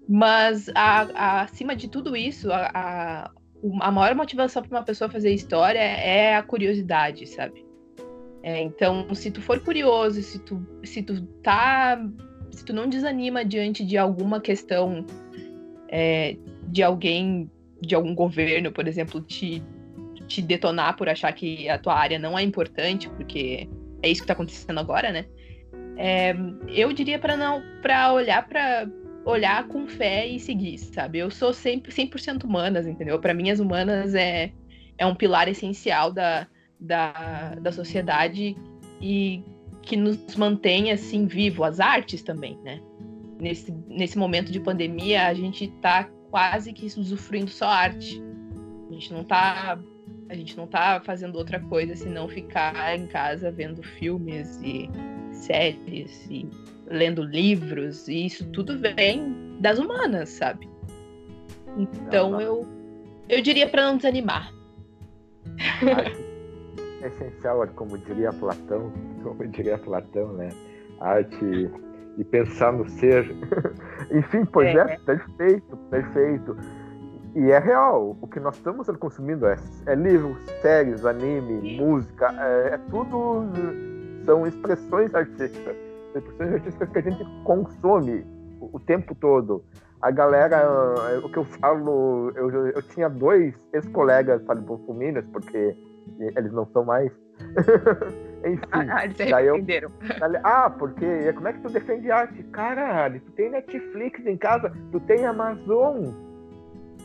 [0.07, 3.31] Mas a, a, acima de tudo isso, a, a,
[3.81, 7.65] a maior motivação para uma pessoa fazer história é a curiosidade, sabe?
[8.41, 12.01] É, então, se tu for curioso, se tu, se tu tá
[12.57, 15.05] se tu não desanima diante de alguma questão
[15.89, 16.35] é,
[16.67, 19.61] de alguém, de algum governo, por exemplo, te,
[20.27, 23.69] te detonar por achar que a tua área não é importante, porque
[24.01, 25.27] é isso que está acontecendo agora, né?
[25.97, 26.35] É,
[26.69, 28.89] eu diria para não, para olhar para
[29.23, 31.19] olhar com fé e seguir, sabe?
[31.19, 33.19] Eu sou sempre 100% humanas, entendeu?
[33.19, 34.51] Para mim as humanas é
[34.97, 36.47] é um pilar essencial da,
[36.79, 38.57] da, da sociedade
[38.99, 39.43] e
[39.87, 42.81] que nos mantém assim vivo, as artes também, né?
[43.39, 48.21] Nesse, nesse momento de pandemia, a gente está quase que usufruindo só arte.
[48.89, 49.79] A gente não está
[50.29, 54.89] a gente não tá fazendo outra coisa senão ficar em casa vendo filmes e
[55.31, 56.45] séries e
[56.85, 60.67] lendo livros, e isso tudo vem das humanas, sabe?
[61.77, 62.67] Então eu
[63.29, 64.53] eu diria para não desanimar.
[67.01, 68.91] É essencial, como diria Platão,
[69.23, 70.49] como diria Platão, né?
[70.99, 71.71] Arte
[72.17, 73.23] e pensar no ser.
[74.11, 74.93] Enfim, pois é.
[74.93, 76.57] é, perfeito, perfeito.
[77.35, 82.73] E é real, o que nós estamos consumindo é, é livros, séries, anime, música, é,
[82.73, 83.45] é, tudo
[84.25, 85.75] são expressões artísticas,
[86.15, 88.25] expressões artísticas que a gente consome
[88.59, 89.63] o, o tempo todo.
[90.01, 90.63] A galera,
[91.23, 95.75] o que eu falo, eu, eu tinha dois ex-colegas bolsominions, porque
[96.19, 97.11] eles não são mais.
[98.45, 98.61] Enfim.
[98.71, 99.91] Ah, eles se arrependeram.
[100.01, 102.43] Eu, ah, porque como é que tu defende arte?
[102.45, 106.05] Caralho, tu tem Netflix em casa, tu tem Amazon,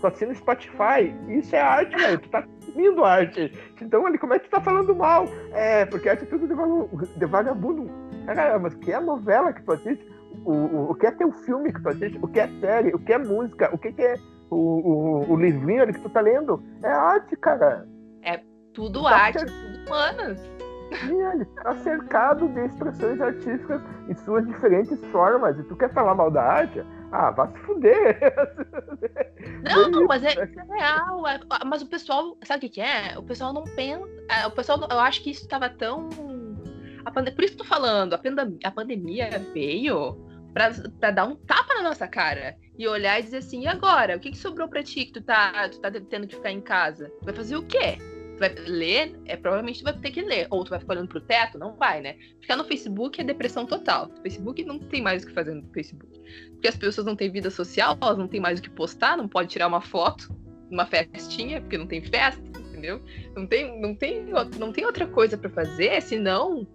[0.01, 1.15] tu assina Spotify.
[1.29, 2.19] Isso é arte, velho.
[2.19, 3.53] Tu tá consumindo arte.
[3.81, 5.27] Então, ali, como é que tu tá falando mal?
[5.53, 7.91] É, porque arte é tudo de, vagabundo.
[8.27, 10.13] Caramba, mas o que é novela que tu assiste?
[10.45, 12.19] O, o, o que é teu filme que tu assiste?
[12.21, 12.95] O que é série?
[12.95, 13.71] O que é música?
[13.73, 14.15] O que, que é
[14.51, 16.63] o, o, o livrinho ali que tu tá lendo?
[16.83, 17.87] É arte, cara.
[18.73, 20.41] É tudo tá arte, tudo humanas.
[20.91, 25.59] ele está cercado de expressões artísticas em suas diferentes formas.
[25.59, 26.83] E tu quer falar mal da arte?
[27.13, 28.19] Ah, vá se fuder.
[29.63, 31.27] Não, não mas é, é real.
[31.29, 33.19] É, mas o pessoal, sabe o que, é?
[33.19, 34.09] O pessoal não pensa.
[34.29, 36.09] É, o pessoal, eu acho que isso estava tão.
[36.09, 40.17] Por isso que eu tô falando, a, pandemia, a pandemia veio
[40.55, 44.17] para dar um tapa na nossa cara e olhar e dizer assim: e agora?
[44.17, 46.61] O que, que sobrou para ti que tu tá, tu tá tendo que ficar em
[46.61, 47.13] casa?
[47.23, 47.99] Vai fazer o quê?
[48.43, 50.47] Vai ler, é, provavelmente tu vai ter que ler.
[50.51, 51.59] Ou tu vai ficar olhando pro teto?
[51.59, 52.17] Não vai, né?
[52.41, 54.11] Ficar no Facebook é depressão total.
[54.23, 56.21] Facebook não tem mais o que fazer no Facebook.
[56.51, 59.29] Porque as pessoas não têm vida social, elas não têm mais o que postar, não
[59.29, 60.35] pode tirar uma foto,
[60.71, 63.01] uma festinha, porque não tem festa, entendeu?
[63.37, 64.25] Não tem, não tem,
[64.59, 66.67] não tem outra coisa para fazer senão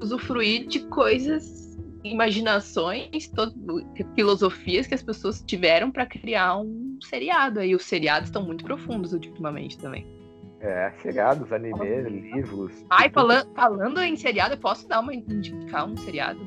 [0.00, 3.84] usufruir de coisas, imaginações, todo,
[4.14, 7.60] filosofias que as pessoas tiveram para criar um seriado.
[7.60, 10.23] Aí os seriados estão muito profundos ultimamente também.
[10.64, 12.86] É, seriados, anime, livros.
[12.88, 16.40] Ai, falando, falando em seriado, eu posso dar uma indicar um seriado?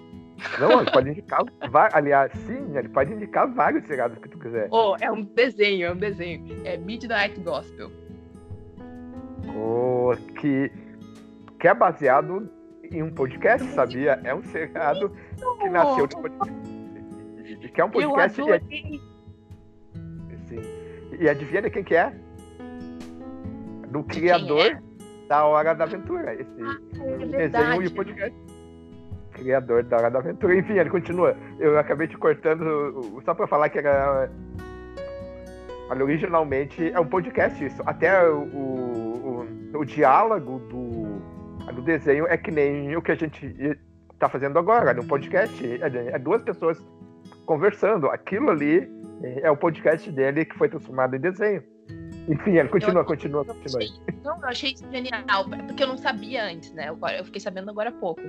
[0.59, 1.41] Não, ele pode indicar.
[1.93, 4.70] aliás, sim, ele pode indicar vários seriados que tu quiser.
[4.72, 6.65] Oh, é um desenho, é um desenho.
[6.65, 7.91] É Midnight Gospel.
[9.55, 10.72] Oh, que,
[11.59, 12.49] que é baseado
[12.91, 14.20] em um podcast, sabia?
[14.24, 15.15] É um seriado
[15.59, 16.55] que nasceu de podcast.
[17.72, 18.39] Que é um podcast.
[18.39, 19.01] Eu adorei.
[20.47, 20.61] Sim.
[21.20, 22.26] E adivinha de quem que é?
[23.91, 24.81] Do criador é?
[25.27, 26.33] da Hora da Aventura.
[26.33, 28.35] Esse É desenho e podcast.
[29.33, 30.55] Criador da Hora da Aventura.
[30.55, 31.35] Enfim, ele continua.
[31.59, 34.29] Eu acabei te cortando só pra falar que era.
[35.89, 37.81] Olha, originalmente é um podcast isso.
[37.85, 43.15] Até o, o, o, o diálogo do, do desenho é que nem o que a
[43.15, 43.79] gente
[44.19, 45.65] tá fazendo agora, no podcast.
[45.81, 46.77] É, é duas pessoas
[47.45, 48.09] conversando.
[48.09, 48.89] Aquilo ali
[49.41, 51.63] é o podcast dele que foi transformado em desenho.
[52.34, 53.78] Enfim, ele continua, Eu- continua, eu continua.
[53.80, 55.23] achei- Não, eu achei isso genial,
[55.67, 56.89] porque eu não sabia antes, né?
[56.89, 58.21] Eu, eu fiquei sabendo agora há pouco.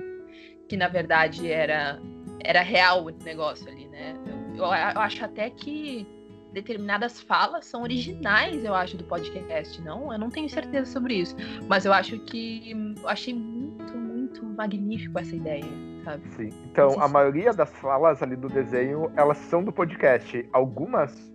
[0.67, 1.99] Que na verdade era,
[2.43, 4.13] era real o negócio ali, né?
[4.55, 6.05] Eu, acho até que
[6.53, 10.11] determinadas falas são originais, eu acho, do podcast, não?
[10.13, 11.35] Eu não tenho certeza sobre isso.
[11.67, 12.71] Mas eu acho que.
[13.01, 15.65] Eu achei muito, muito magnífico essa ideia,
[16.03, 16.27] sabe?
[16.29, 16.49] Sim.
[16.71, 20.47] Então, a maioria das falas ali do desenho, elas são do podcast.
[20.53, 21.31] Algumas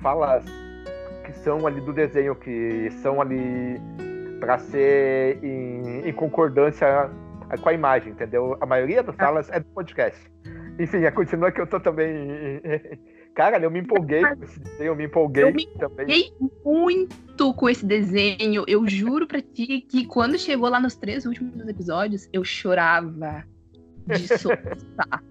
[0.00, 0.44] falas
[1.22, 3.80] que são ali do desenho, que são ali
[4.40, 7.10] para ser em, em concordância
[7.60, 8.56] com a imagem, entendeu?
[8.60, 10.20] A maioria das falas é do podcast.
[10.78, 12.60] Enfim, continua que eu tô também.
[13.34, 16.06] Cara, eu me empolguei com esse desenho, eu me empolguei Eu me também.
[16.06, 16.32] Fiquei
[16.64, 18.64] muito com esse desenho.
[18.66, 23.44] Eu juro pra ti que quando chegou lá nos três últimos episódios, eu chorava
[24.06, 25.24] de soluçar.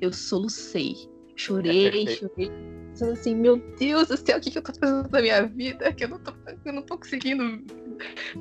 [0.00, 0.94] eu solucei.
[1.38, 2.50] Chorei, É chorei.
[2.88, 5.92] Pensando assim, meu Deus do céu, o que, que eu tô fazendo da minha vida?
[5.92, 6.32] Que eu não tô,
[6.64, 7.62] eu não tô conseguindo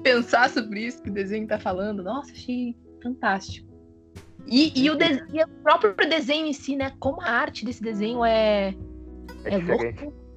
[0.01, 2.01] pensar sobre isso que o desenho tá falando.
[2.01, 3.67] Nossa, achei fantástico.
[4.47, 6.91] E, e o, e o próprio desenho em si, né?
[6.99, 8.73] Como a arte desse desenho é.
[9.45, 10.13] É É louco.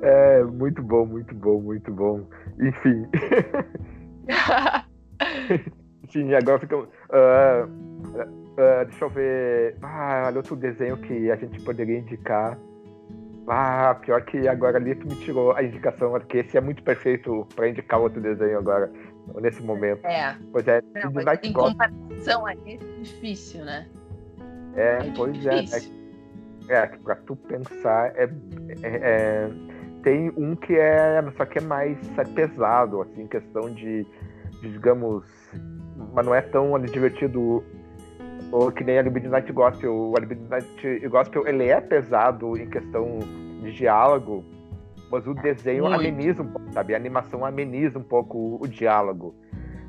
[0.00, 2.24] É muito bom, muito bom, muito bom.
[2.60, 3.04] Enfim.
[6.12, 6.76] Sim, agora fica.
[7.10, 7.68] ah,
[8.58, 9.76] ah, deixa eu ver.
[9.82, 12.58] Ah, olha outro desenho que a gente poderia indicar.
[13.46, 17.46] Ah, pior que agora ali tu me tirou a indicação, porque esse é muito perfeito
[17.56, 18.90] para indicar outro desenho agora,
[19.40, 20.04] nesse momento.
[20.04, 20.36] é.
[20.52, 21.72] Pois é, Não, Midnight em Gospel.
[21.72, 23.86] comparação a esse, é difícil, né?
[24.76, 25.60] É, É pois é.
[25.62, 25.92] difícil.
[26.68, 28.24] É, é que pra tu pensar, é,
[28.82, 29.48] é- é-
[30.02, 31.98] tem um que é, só que é mais
[32.34, 34.04] pesado, assim, questão de,
[34.60, 35.24] de, digamos,
[36.12, 37.62] mas não é tão divertido
[38.50, 39.94] ou que nem a Midnight Gospel.
[39.94, 43.18] O Midnight Gospel, ele é pesado em questão
[43.62, 44.44] de diálogo,
[45.10, 45.96] mas o desenho Muito.
[46.00, 46.94] ameniza um pouco, sabe?
[46.94, 49.34] A animação ameniza um pouco o, diálogo.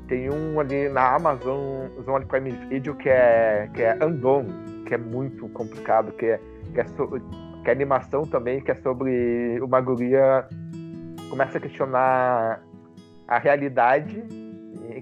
[0.08, 4.46] Tem um ali na Amazon, Zone Prime Video, que é, que é Andon,
[4.86, 6.40] que é muito complicado, que é,
[6.74, 7.08] que é, so-
[7.62, 10.46] que é animação também, que é sobre uma guria
[11.28, 12.60] começa a questionar
[13.28, 14.24] a realidade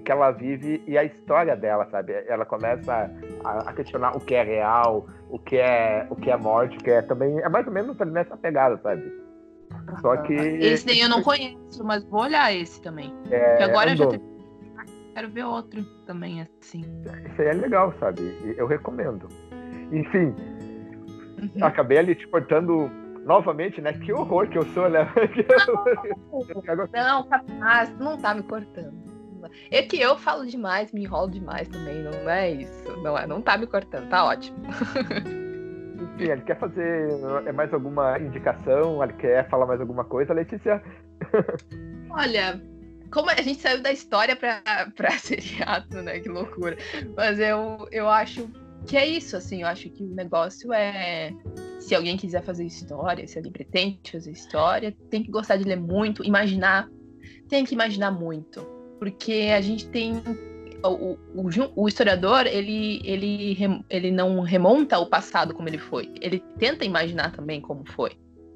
[0.09, 2.13] que ela vive e a história dela, sabe?
[2.27, 3.11] Ela começa
[3.45, 6.79] a, a questionar o que é real, o que é, o que é morte, o
[6.83, 7.39] que é também.
[7.41, 9.03] É mais ou menos também nessa pegada, sabe?
[10.01, 10.33] Só que.
[10.33, 13.13] Esse daí eu não conheço, mas vou olhar esse também.
[13.29, 14.23] é, Porque agora eu já tenho...
[15.13, 16.81] quero ver outro também, assim.
[17.31, 18.35] Isso aí é legal, sabe?
[18.57, 19.27] Eu recomendo.
[19.91, 20.33] Enfim,
[21.37, 21.51] Uhum.
[21.63, 22.89] acabei ali te cortando
[23.25, 23.93] novamente, né?
[23.93, 25.07] Que horror que eu sou, né?
[26.93, 29.18] Não, capaz, não tá me cortando.
[29.71, 32.97] É que eu falo demais, me enrolo demais também, não é isso.
[33.03, 34.57] Não, é, não tá me cortando, tá ótimo.
[36.19, 37.09] Enfim, ele quer fazer
[37.45, 39.01] é, mais alguma indicação?
[39.03, 40.33] Ele quer falar mais alguma coisa?
[40.33, 40.81] Letícia?
[42.11, 42.61] Olha,
[43.11, 44.61] como a gente saiu da história pra,
[44.95, 46.19] pra seriado, né?
[46.19, 46.77] Que loucura.
[47.15, 48.49] Mas eu, eu acho
[48.85, 49.61] que é isso, assim.
[49.61, 51.31] Eu acho que o negócio é.
[51.79, 55.79] Se alguém quiser fazer história, se alguém pretende fazer história, tem que gostar de ler
[55.79, 56.89] muito, imaginar.
[57.47, 58.78] Tem que imaginar muito.
[58.99, 60.21] Porque a gente tem.
[60.83, 63.57] O, o, o historiador, ele, ele,
[63.89, 66.09] ele não remonta o passado como ele foi.
[66.21, 68.11] Ele tenta imaginar também como foi.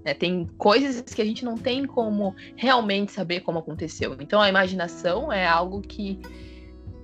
[0.06, 0.14] né?
[0.14, 4.16] Tem coisas que a gente não tem como realmente saber como aconteceu.
[4.22, 6.18] Então a imaginação é algo que,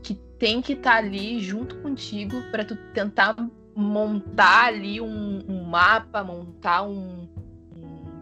[0.04, 3.36] que tem que estar ali junto contigo para tu tentar
[3.76, 7.28] montar ali um, um mapa, montar um-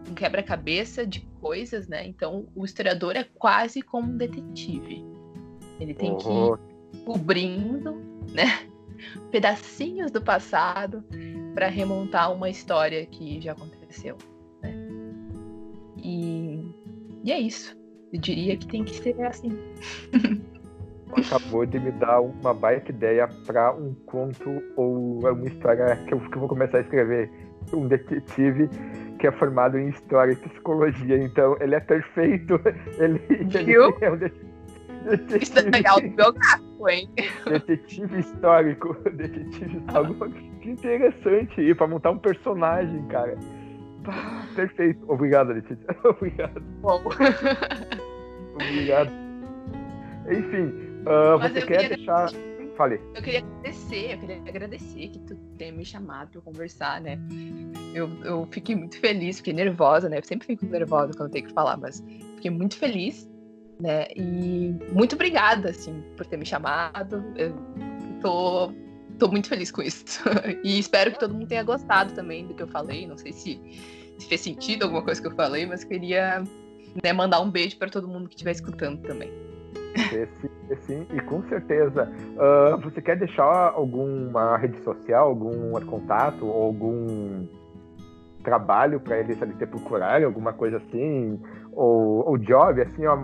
[0.08, 2.06] um quebra-cabeça de coisas, né?
[2.06, 5.04] Então o historiador é quase como um detetive.
[5.80, 7.94] Ele tem que ir cobrindo,
[8.32, 8.68] né?
[9.30, 11.04] Pedacinhos do passado
[11.54, 14.16] para remontar uma história que já aconteceu.
[14.62, 14.74] né?
[15.96, 16.64] E,
[17.24, 17.76] e é isso.
[18.12, 19.56] Eu diria que tem que ser assim.
[21.16, 26.20] acabou de me dar uma baita ideia para um conto ou uma história que eu,
[26.20, 27.30] que eu vou começar a escrever.
[27.72, 28.68] Um detetive
[29.18, 31.18] que é formado em história e psicologia.
[31.18, 32.60] Então, ele é perfeito.
[32.98, 33.96] Ele, ele Viu?
[34.00, 34.48] é um detetive.
[35.40, 37.08] Isso é autobiográfico, hein?
[37.46, 38.94] Detetive histórico.
[39.12, 40.30] Detetive histórico.
[40.60, 41.60] Que interessante.
[41.60, 43.36] E pra montar um personagem, cara.
[44.54, 45.04] perfeito.
[45.10, 45.86] Obrigado, Letícia.
[46.04, 46.60] Obrigado.
[46.80, 47.02] Bom.
[48.54, 49.10] Obrigado.
[50.30, 50.72] Enfim,
[51.06, 52.28] uh, você quer deixar.
[52.78, 53.00] Fale.
[53.12, 57.18] Eu queria agradecer, eu queria agradecer que tu tenha me chamado para conversar, né?
[57.92, 60.18] Eu, eu fiquei muito feliz, fiquei nervosa, né?
[60.18, 62.00] Eu sempre fico nervosa quando tenho que falar, mas
[62.36, 63.28] fiquei muito feliz,
[63.80, 64.06] né?
[64.14, 67.24] E muito obrigada, assim, por ter me chamado.
[67.34, 67.52] Eu
[68.20, 68.72] tô,
[69.18, 70.22] tô muito feliz com isso.
[70.62, 73.08] e espero que todo mundo tenha gostado também do que eu falei.
[73.08, 73.60] Não sei se,
[74.20, 76.44] se fez sentido alguma coisa que eu falei, mas queria
[77.02, 79.32] né, mandar um beijo para todo mundo que estiver escutando também.
[80.08, 82.10] Sim, sim, e com certeza.
[82.36, 87.46] Uh, você quer deixar alguma rede social, algum contato, algum
[88.42, 91.40] trabalho para eles ali ter procurarem, alguma coisa assim?
[91.72, 93.16] Ou, ou job, assim, ó,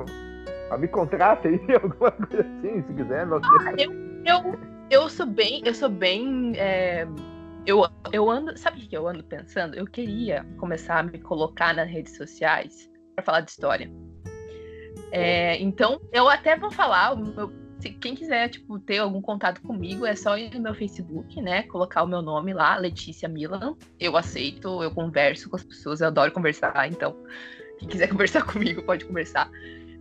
[0.76, 3.26] me contrata aí, alguma coisa assim, se quiser.
[3.26, 3.92] Ah, eu,
[4.24, 4.58] eu,
[4.90, 6.52] eu sou bem, eu sou bem.
[6.56, 7.06] É,
[7.66, 7.82] eu,
[8.12, 8.56] eu ando.
[8.58, 9.74] Sabe o que eu ando pensando?
[9.74, 13.90] Eu queria começar a me colocar nas redes sociais para falar de história.
[15.16, 20.04] É, então, eu até vou falar, meu, se quem quiser, tipo, ter algum contato comigo,
[20.04, 21.62] é só ir no meu Facebook, né?
[21.64, 23.76] Colocar o meu nome lá, Letícia Milan.
[24.00, 27.16] Eu aceito, eu converso com as pessoas, eu adoro conversar, então,
[27.78, 29.48] quem quiser conversar comigo, pode conversar.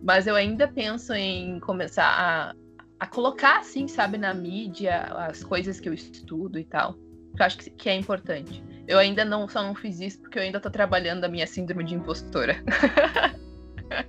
[0.02, 2.54] Mas eu ainda penso em começar a,
[2.98, 6.94] a colocar, assim, sabe, na mídia, as coisas que eu estudo e tal.
[7.36, 8.64] Que eu acho que, que é importante.
[8.88, 11.84] Eu ainda não só não fiz isso porque eu ainda tô trabalhando a minha síndrome
[11.84, 12.56] de impostora.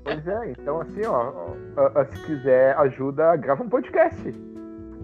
[0.04, 1.54] Pois é, então assim, ó,
[2.06, 4.34] se quiser ajuda, grava um podcast.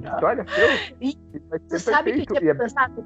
[0.04, 0.68] História seu.
[1.00, 1.18] E
[1.68, 3.06] você sabe que eu tinha é pensado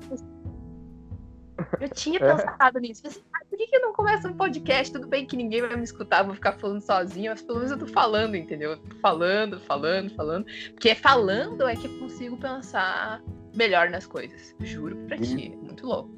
[1.80, 2.36] Eu tinha é.
[2.36, 3.04] pensado nisso.
[3.34, 4.94] Ah, por que, que eu não começo um podcast?
[4.94, 7.78] Tudo bem que ninguém vai me escutar, vou ficar falando sozinho, mas pelo menos eu
[7.78, 8.72] tô falando, entendeu?
[8.72, 10.46] Eu tô falando, falando, falando.
[10.72, 13.22] Porque é falando é que eu consigo pensar
[13.56, 14.56] melhor nas coisas.
[14.60, 15.54] Juro pra ti.
[15.54, 16.12] É muito louco.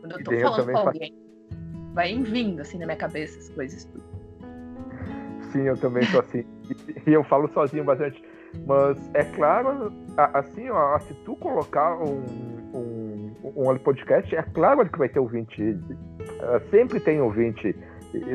[0.00, 1.16] Quando eu tô falando com alguém,
[1.92, 4.11] vai vindo assim na minha cabeça as coisas tudo.
[5.52, 6.44] Sim, eu também tô assim.
[7.06, 8.22] E eu falo sozinho bastante.
[8.66, 12.22] Mas é claro, assim, ó, se tu colocar um,
[12.74, 15.78] um, um podcast, é claro que vai ter ouvinte.
[16.40, 17.74] É, sempre tem ouvinte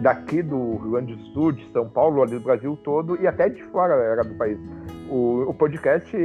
[0.02, 3.48] daqui do Rio Grande do Sul, de São Paulo, ali do Brasil todo e até
[3.48, 4.58] de fora do país.
[5.10, 6.16] O, o podcast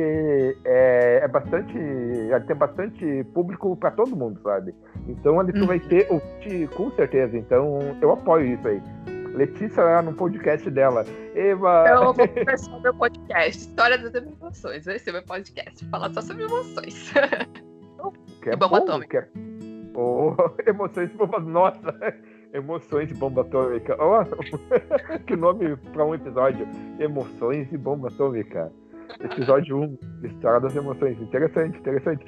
[0.65, 1.75] é, é bastante.
[2.47, 4.75] tem bastante público para todo mundo, sabe?
[5.07, 5.89] Então ali tu vai uhum.
[5.89, 7.37] ter ouvinte com certeza.
[7.37, 8.83] Então eu apoio isso aí.
[9.35, 11.07] Letícia lá no podcast dela.
[11.35, 11.87] Eva.
[11.89, 14.85] Eu vou começar o meu podcast, História das Emoções.
[14.85, 17.11] Vai ser meu podcast, falar só sobre emoções.
[18.43, 19.31] Que é e bomba bom, atômica.
[19.35, 19.53] É...
[19.95, 20.35] Oh,
[20.69, 21.41] emoções de bomba.
[21.41, 22.15] Nossa!
[22.53, 23.97] Emoções de bomba atômica.
[23.99, 24.23] Oh,
[25.27, 26.69] que nome para um episódio.
[26.99, 28.71] Emoções de bomba atômica.
[29.21, 31.19] Episódio 1, História das Emoções.
[31.21, 32.27] Interessante, interessante.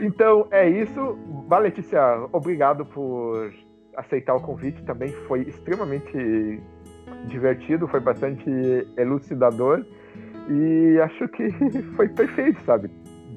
[0.00, 1.18] Então, é isso.
[1.48, 2.00] Vai, Letícia,
[2.32, 3.52] obrigado por
[3.96, 6.60] aceitar o convite também foi extremamente
[7.26, 8.48] divertido, foi bastante
[8.96, 9.84] elucidador
[10.48, 11.50] e acho que
[11.96, 12.88] foi perfeito, sabe?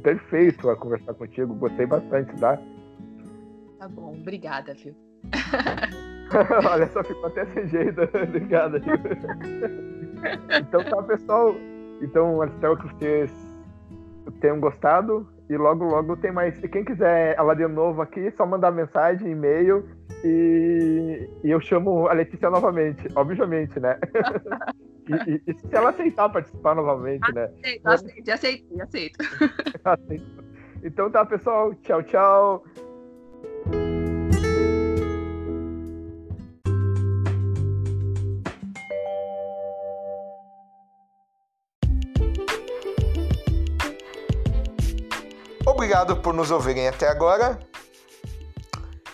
[0.03, 2.57] Perfeito a conversar contigo, gostei bastante, tá?
[3.80, 4.95] Tá bom, obrigada, viu?
[6.72, 8.01] Olha só, ficou até sem jeito.
[8.24, 8.80] Obrigada.
[10.60, 11.55] então tá, pessoal.
[12.01, 13.32] Então, espero que vocês
[14.39, 15.28] tenham gostado.
[15.50, 16.62] E logo, logo tem mais.
[16.64, 19.84] E quem quiser ela de novo aqui, só mandar mensagem, e-mail
[20.24, 23.97] e, e eu chamo a Letícia novamente, obviamente, né?
[25.10, 27.50] e, e, e, se ela aceitar participar novamente, né?
[27.84, 29.18] Aceito, aceito, aceito,
[29.97, 30.50] aceito.
[30.82, 31.74] Então tá, pessoal.
[31.82, 32.64] Tchau, tchau.
[46.00, 47.60] Obrigado por nos ouvirem até agora.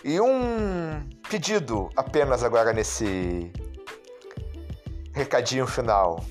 [0.04, 3.52] E um pedido apenas agora nesse
[5.12, 6.24] recadinho final.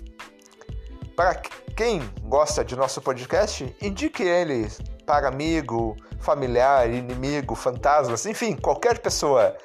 [1.14, 1.36] Para
[1.76, 4.72] quem gosta de nosso podcast, indique ele
[5.06, 9.58] para amigo, familiar, inimigo, fantasmas, enfim, qualquer pessoa.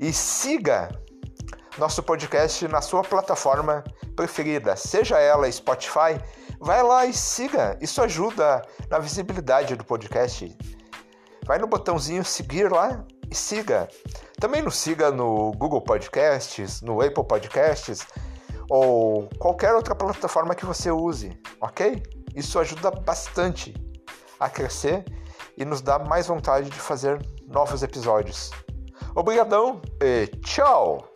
[0.00, 0.88] E siga
[1.76, 3.84] nosso podcast na sua plataforma
[4.16, 6.18] preferida, seja ela Spotify.
[6.64, 10.56] Vai lá e siga, isso ajuda na visibilidade do podcast.
[11.44, 13.86] Vai no botãozinho seguir lá e siga.
[14.40, 18.06] Também nos siga no Google Podcasts, no Apple Podcasts
[18.70, 22.02] ou qualquer outra plataforma que você use, ok?
[22.34, 23.74] Isso ajuda bastante
[24.40, 25.04] a crescer
[25.58, 28.50] e nos dá mais vontade de fazer novos episódios.
[29.14, 31.13] Obrigadão e tchau!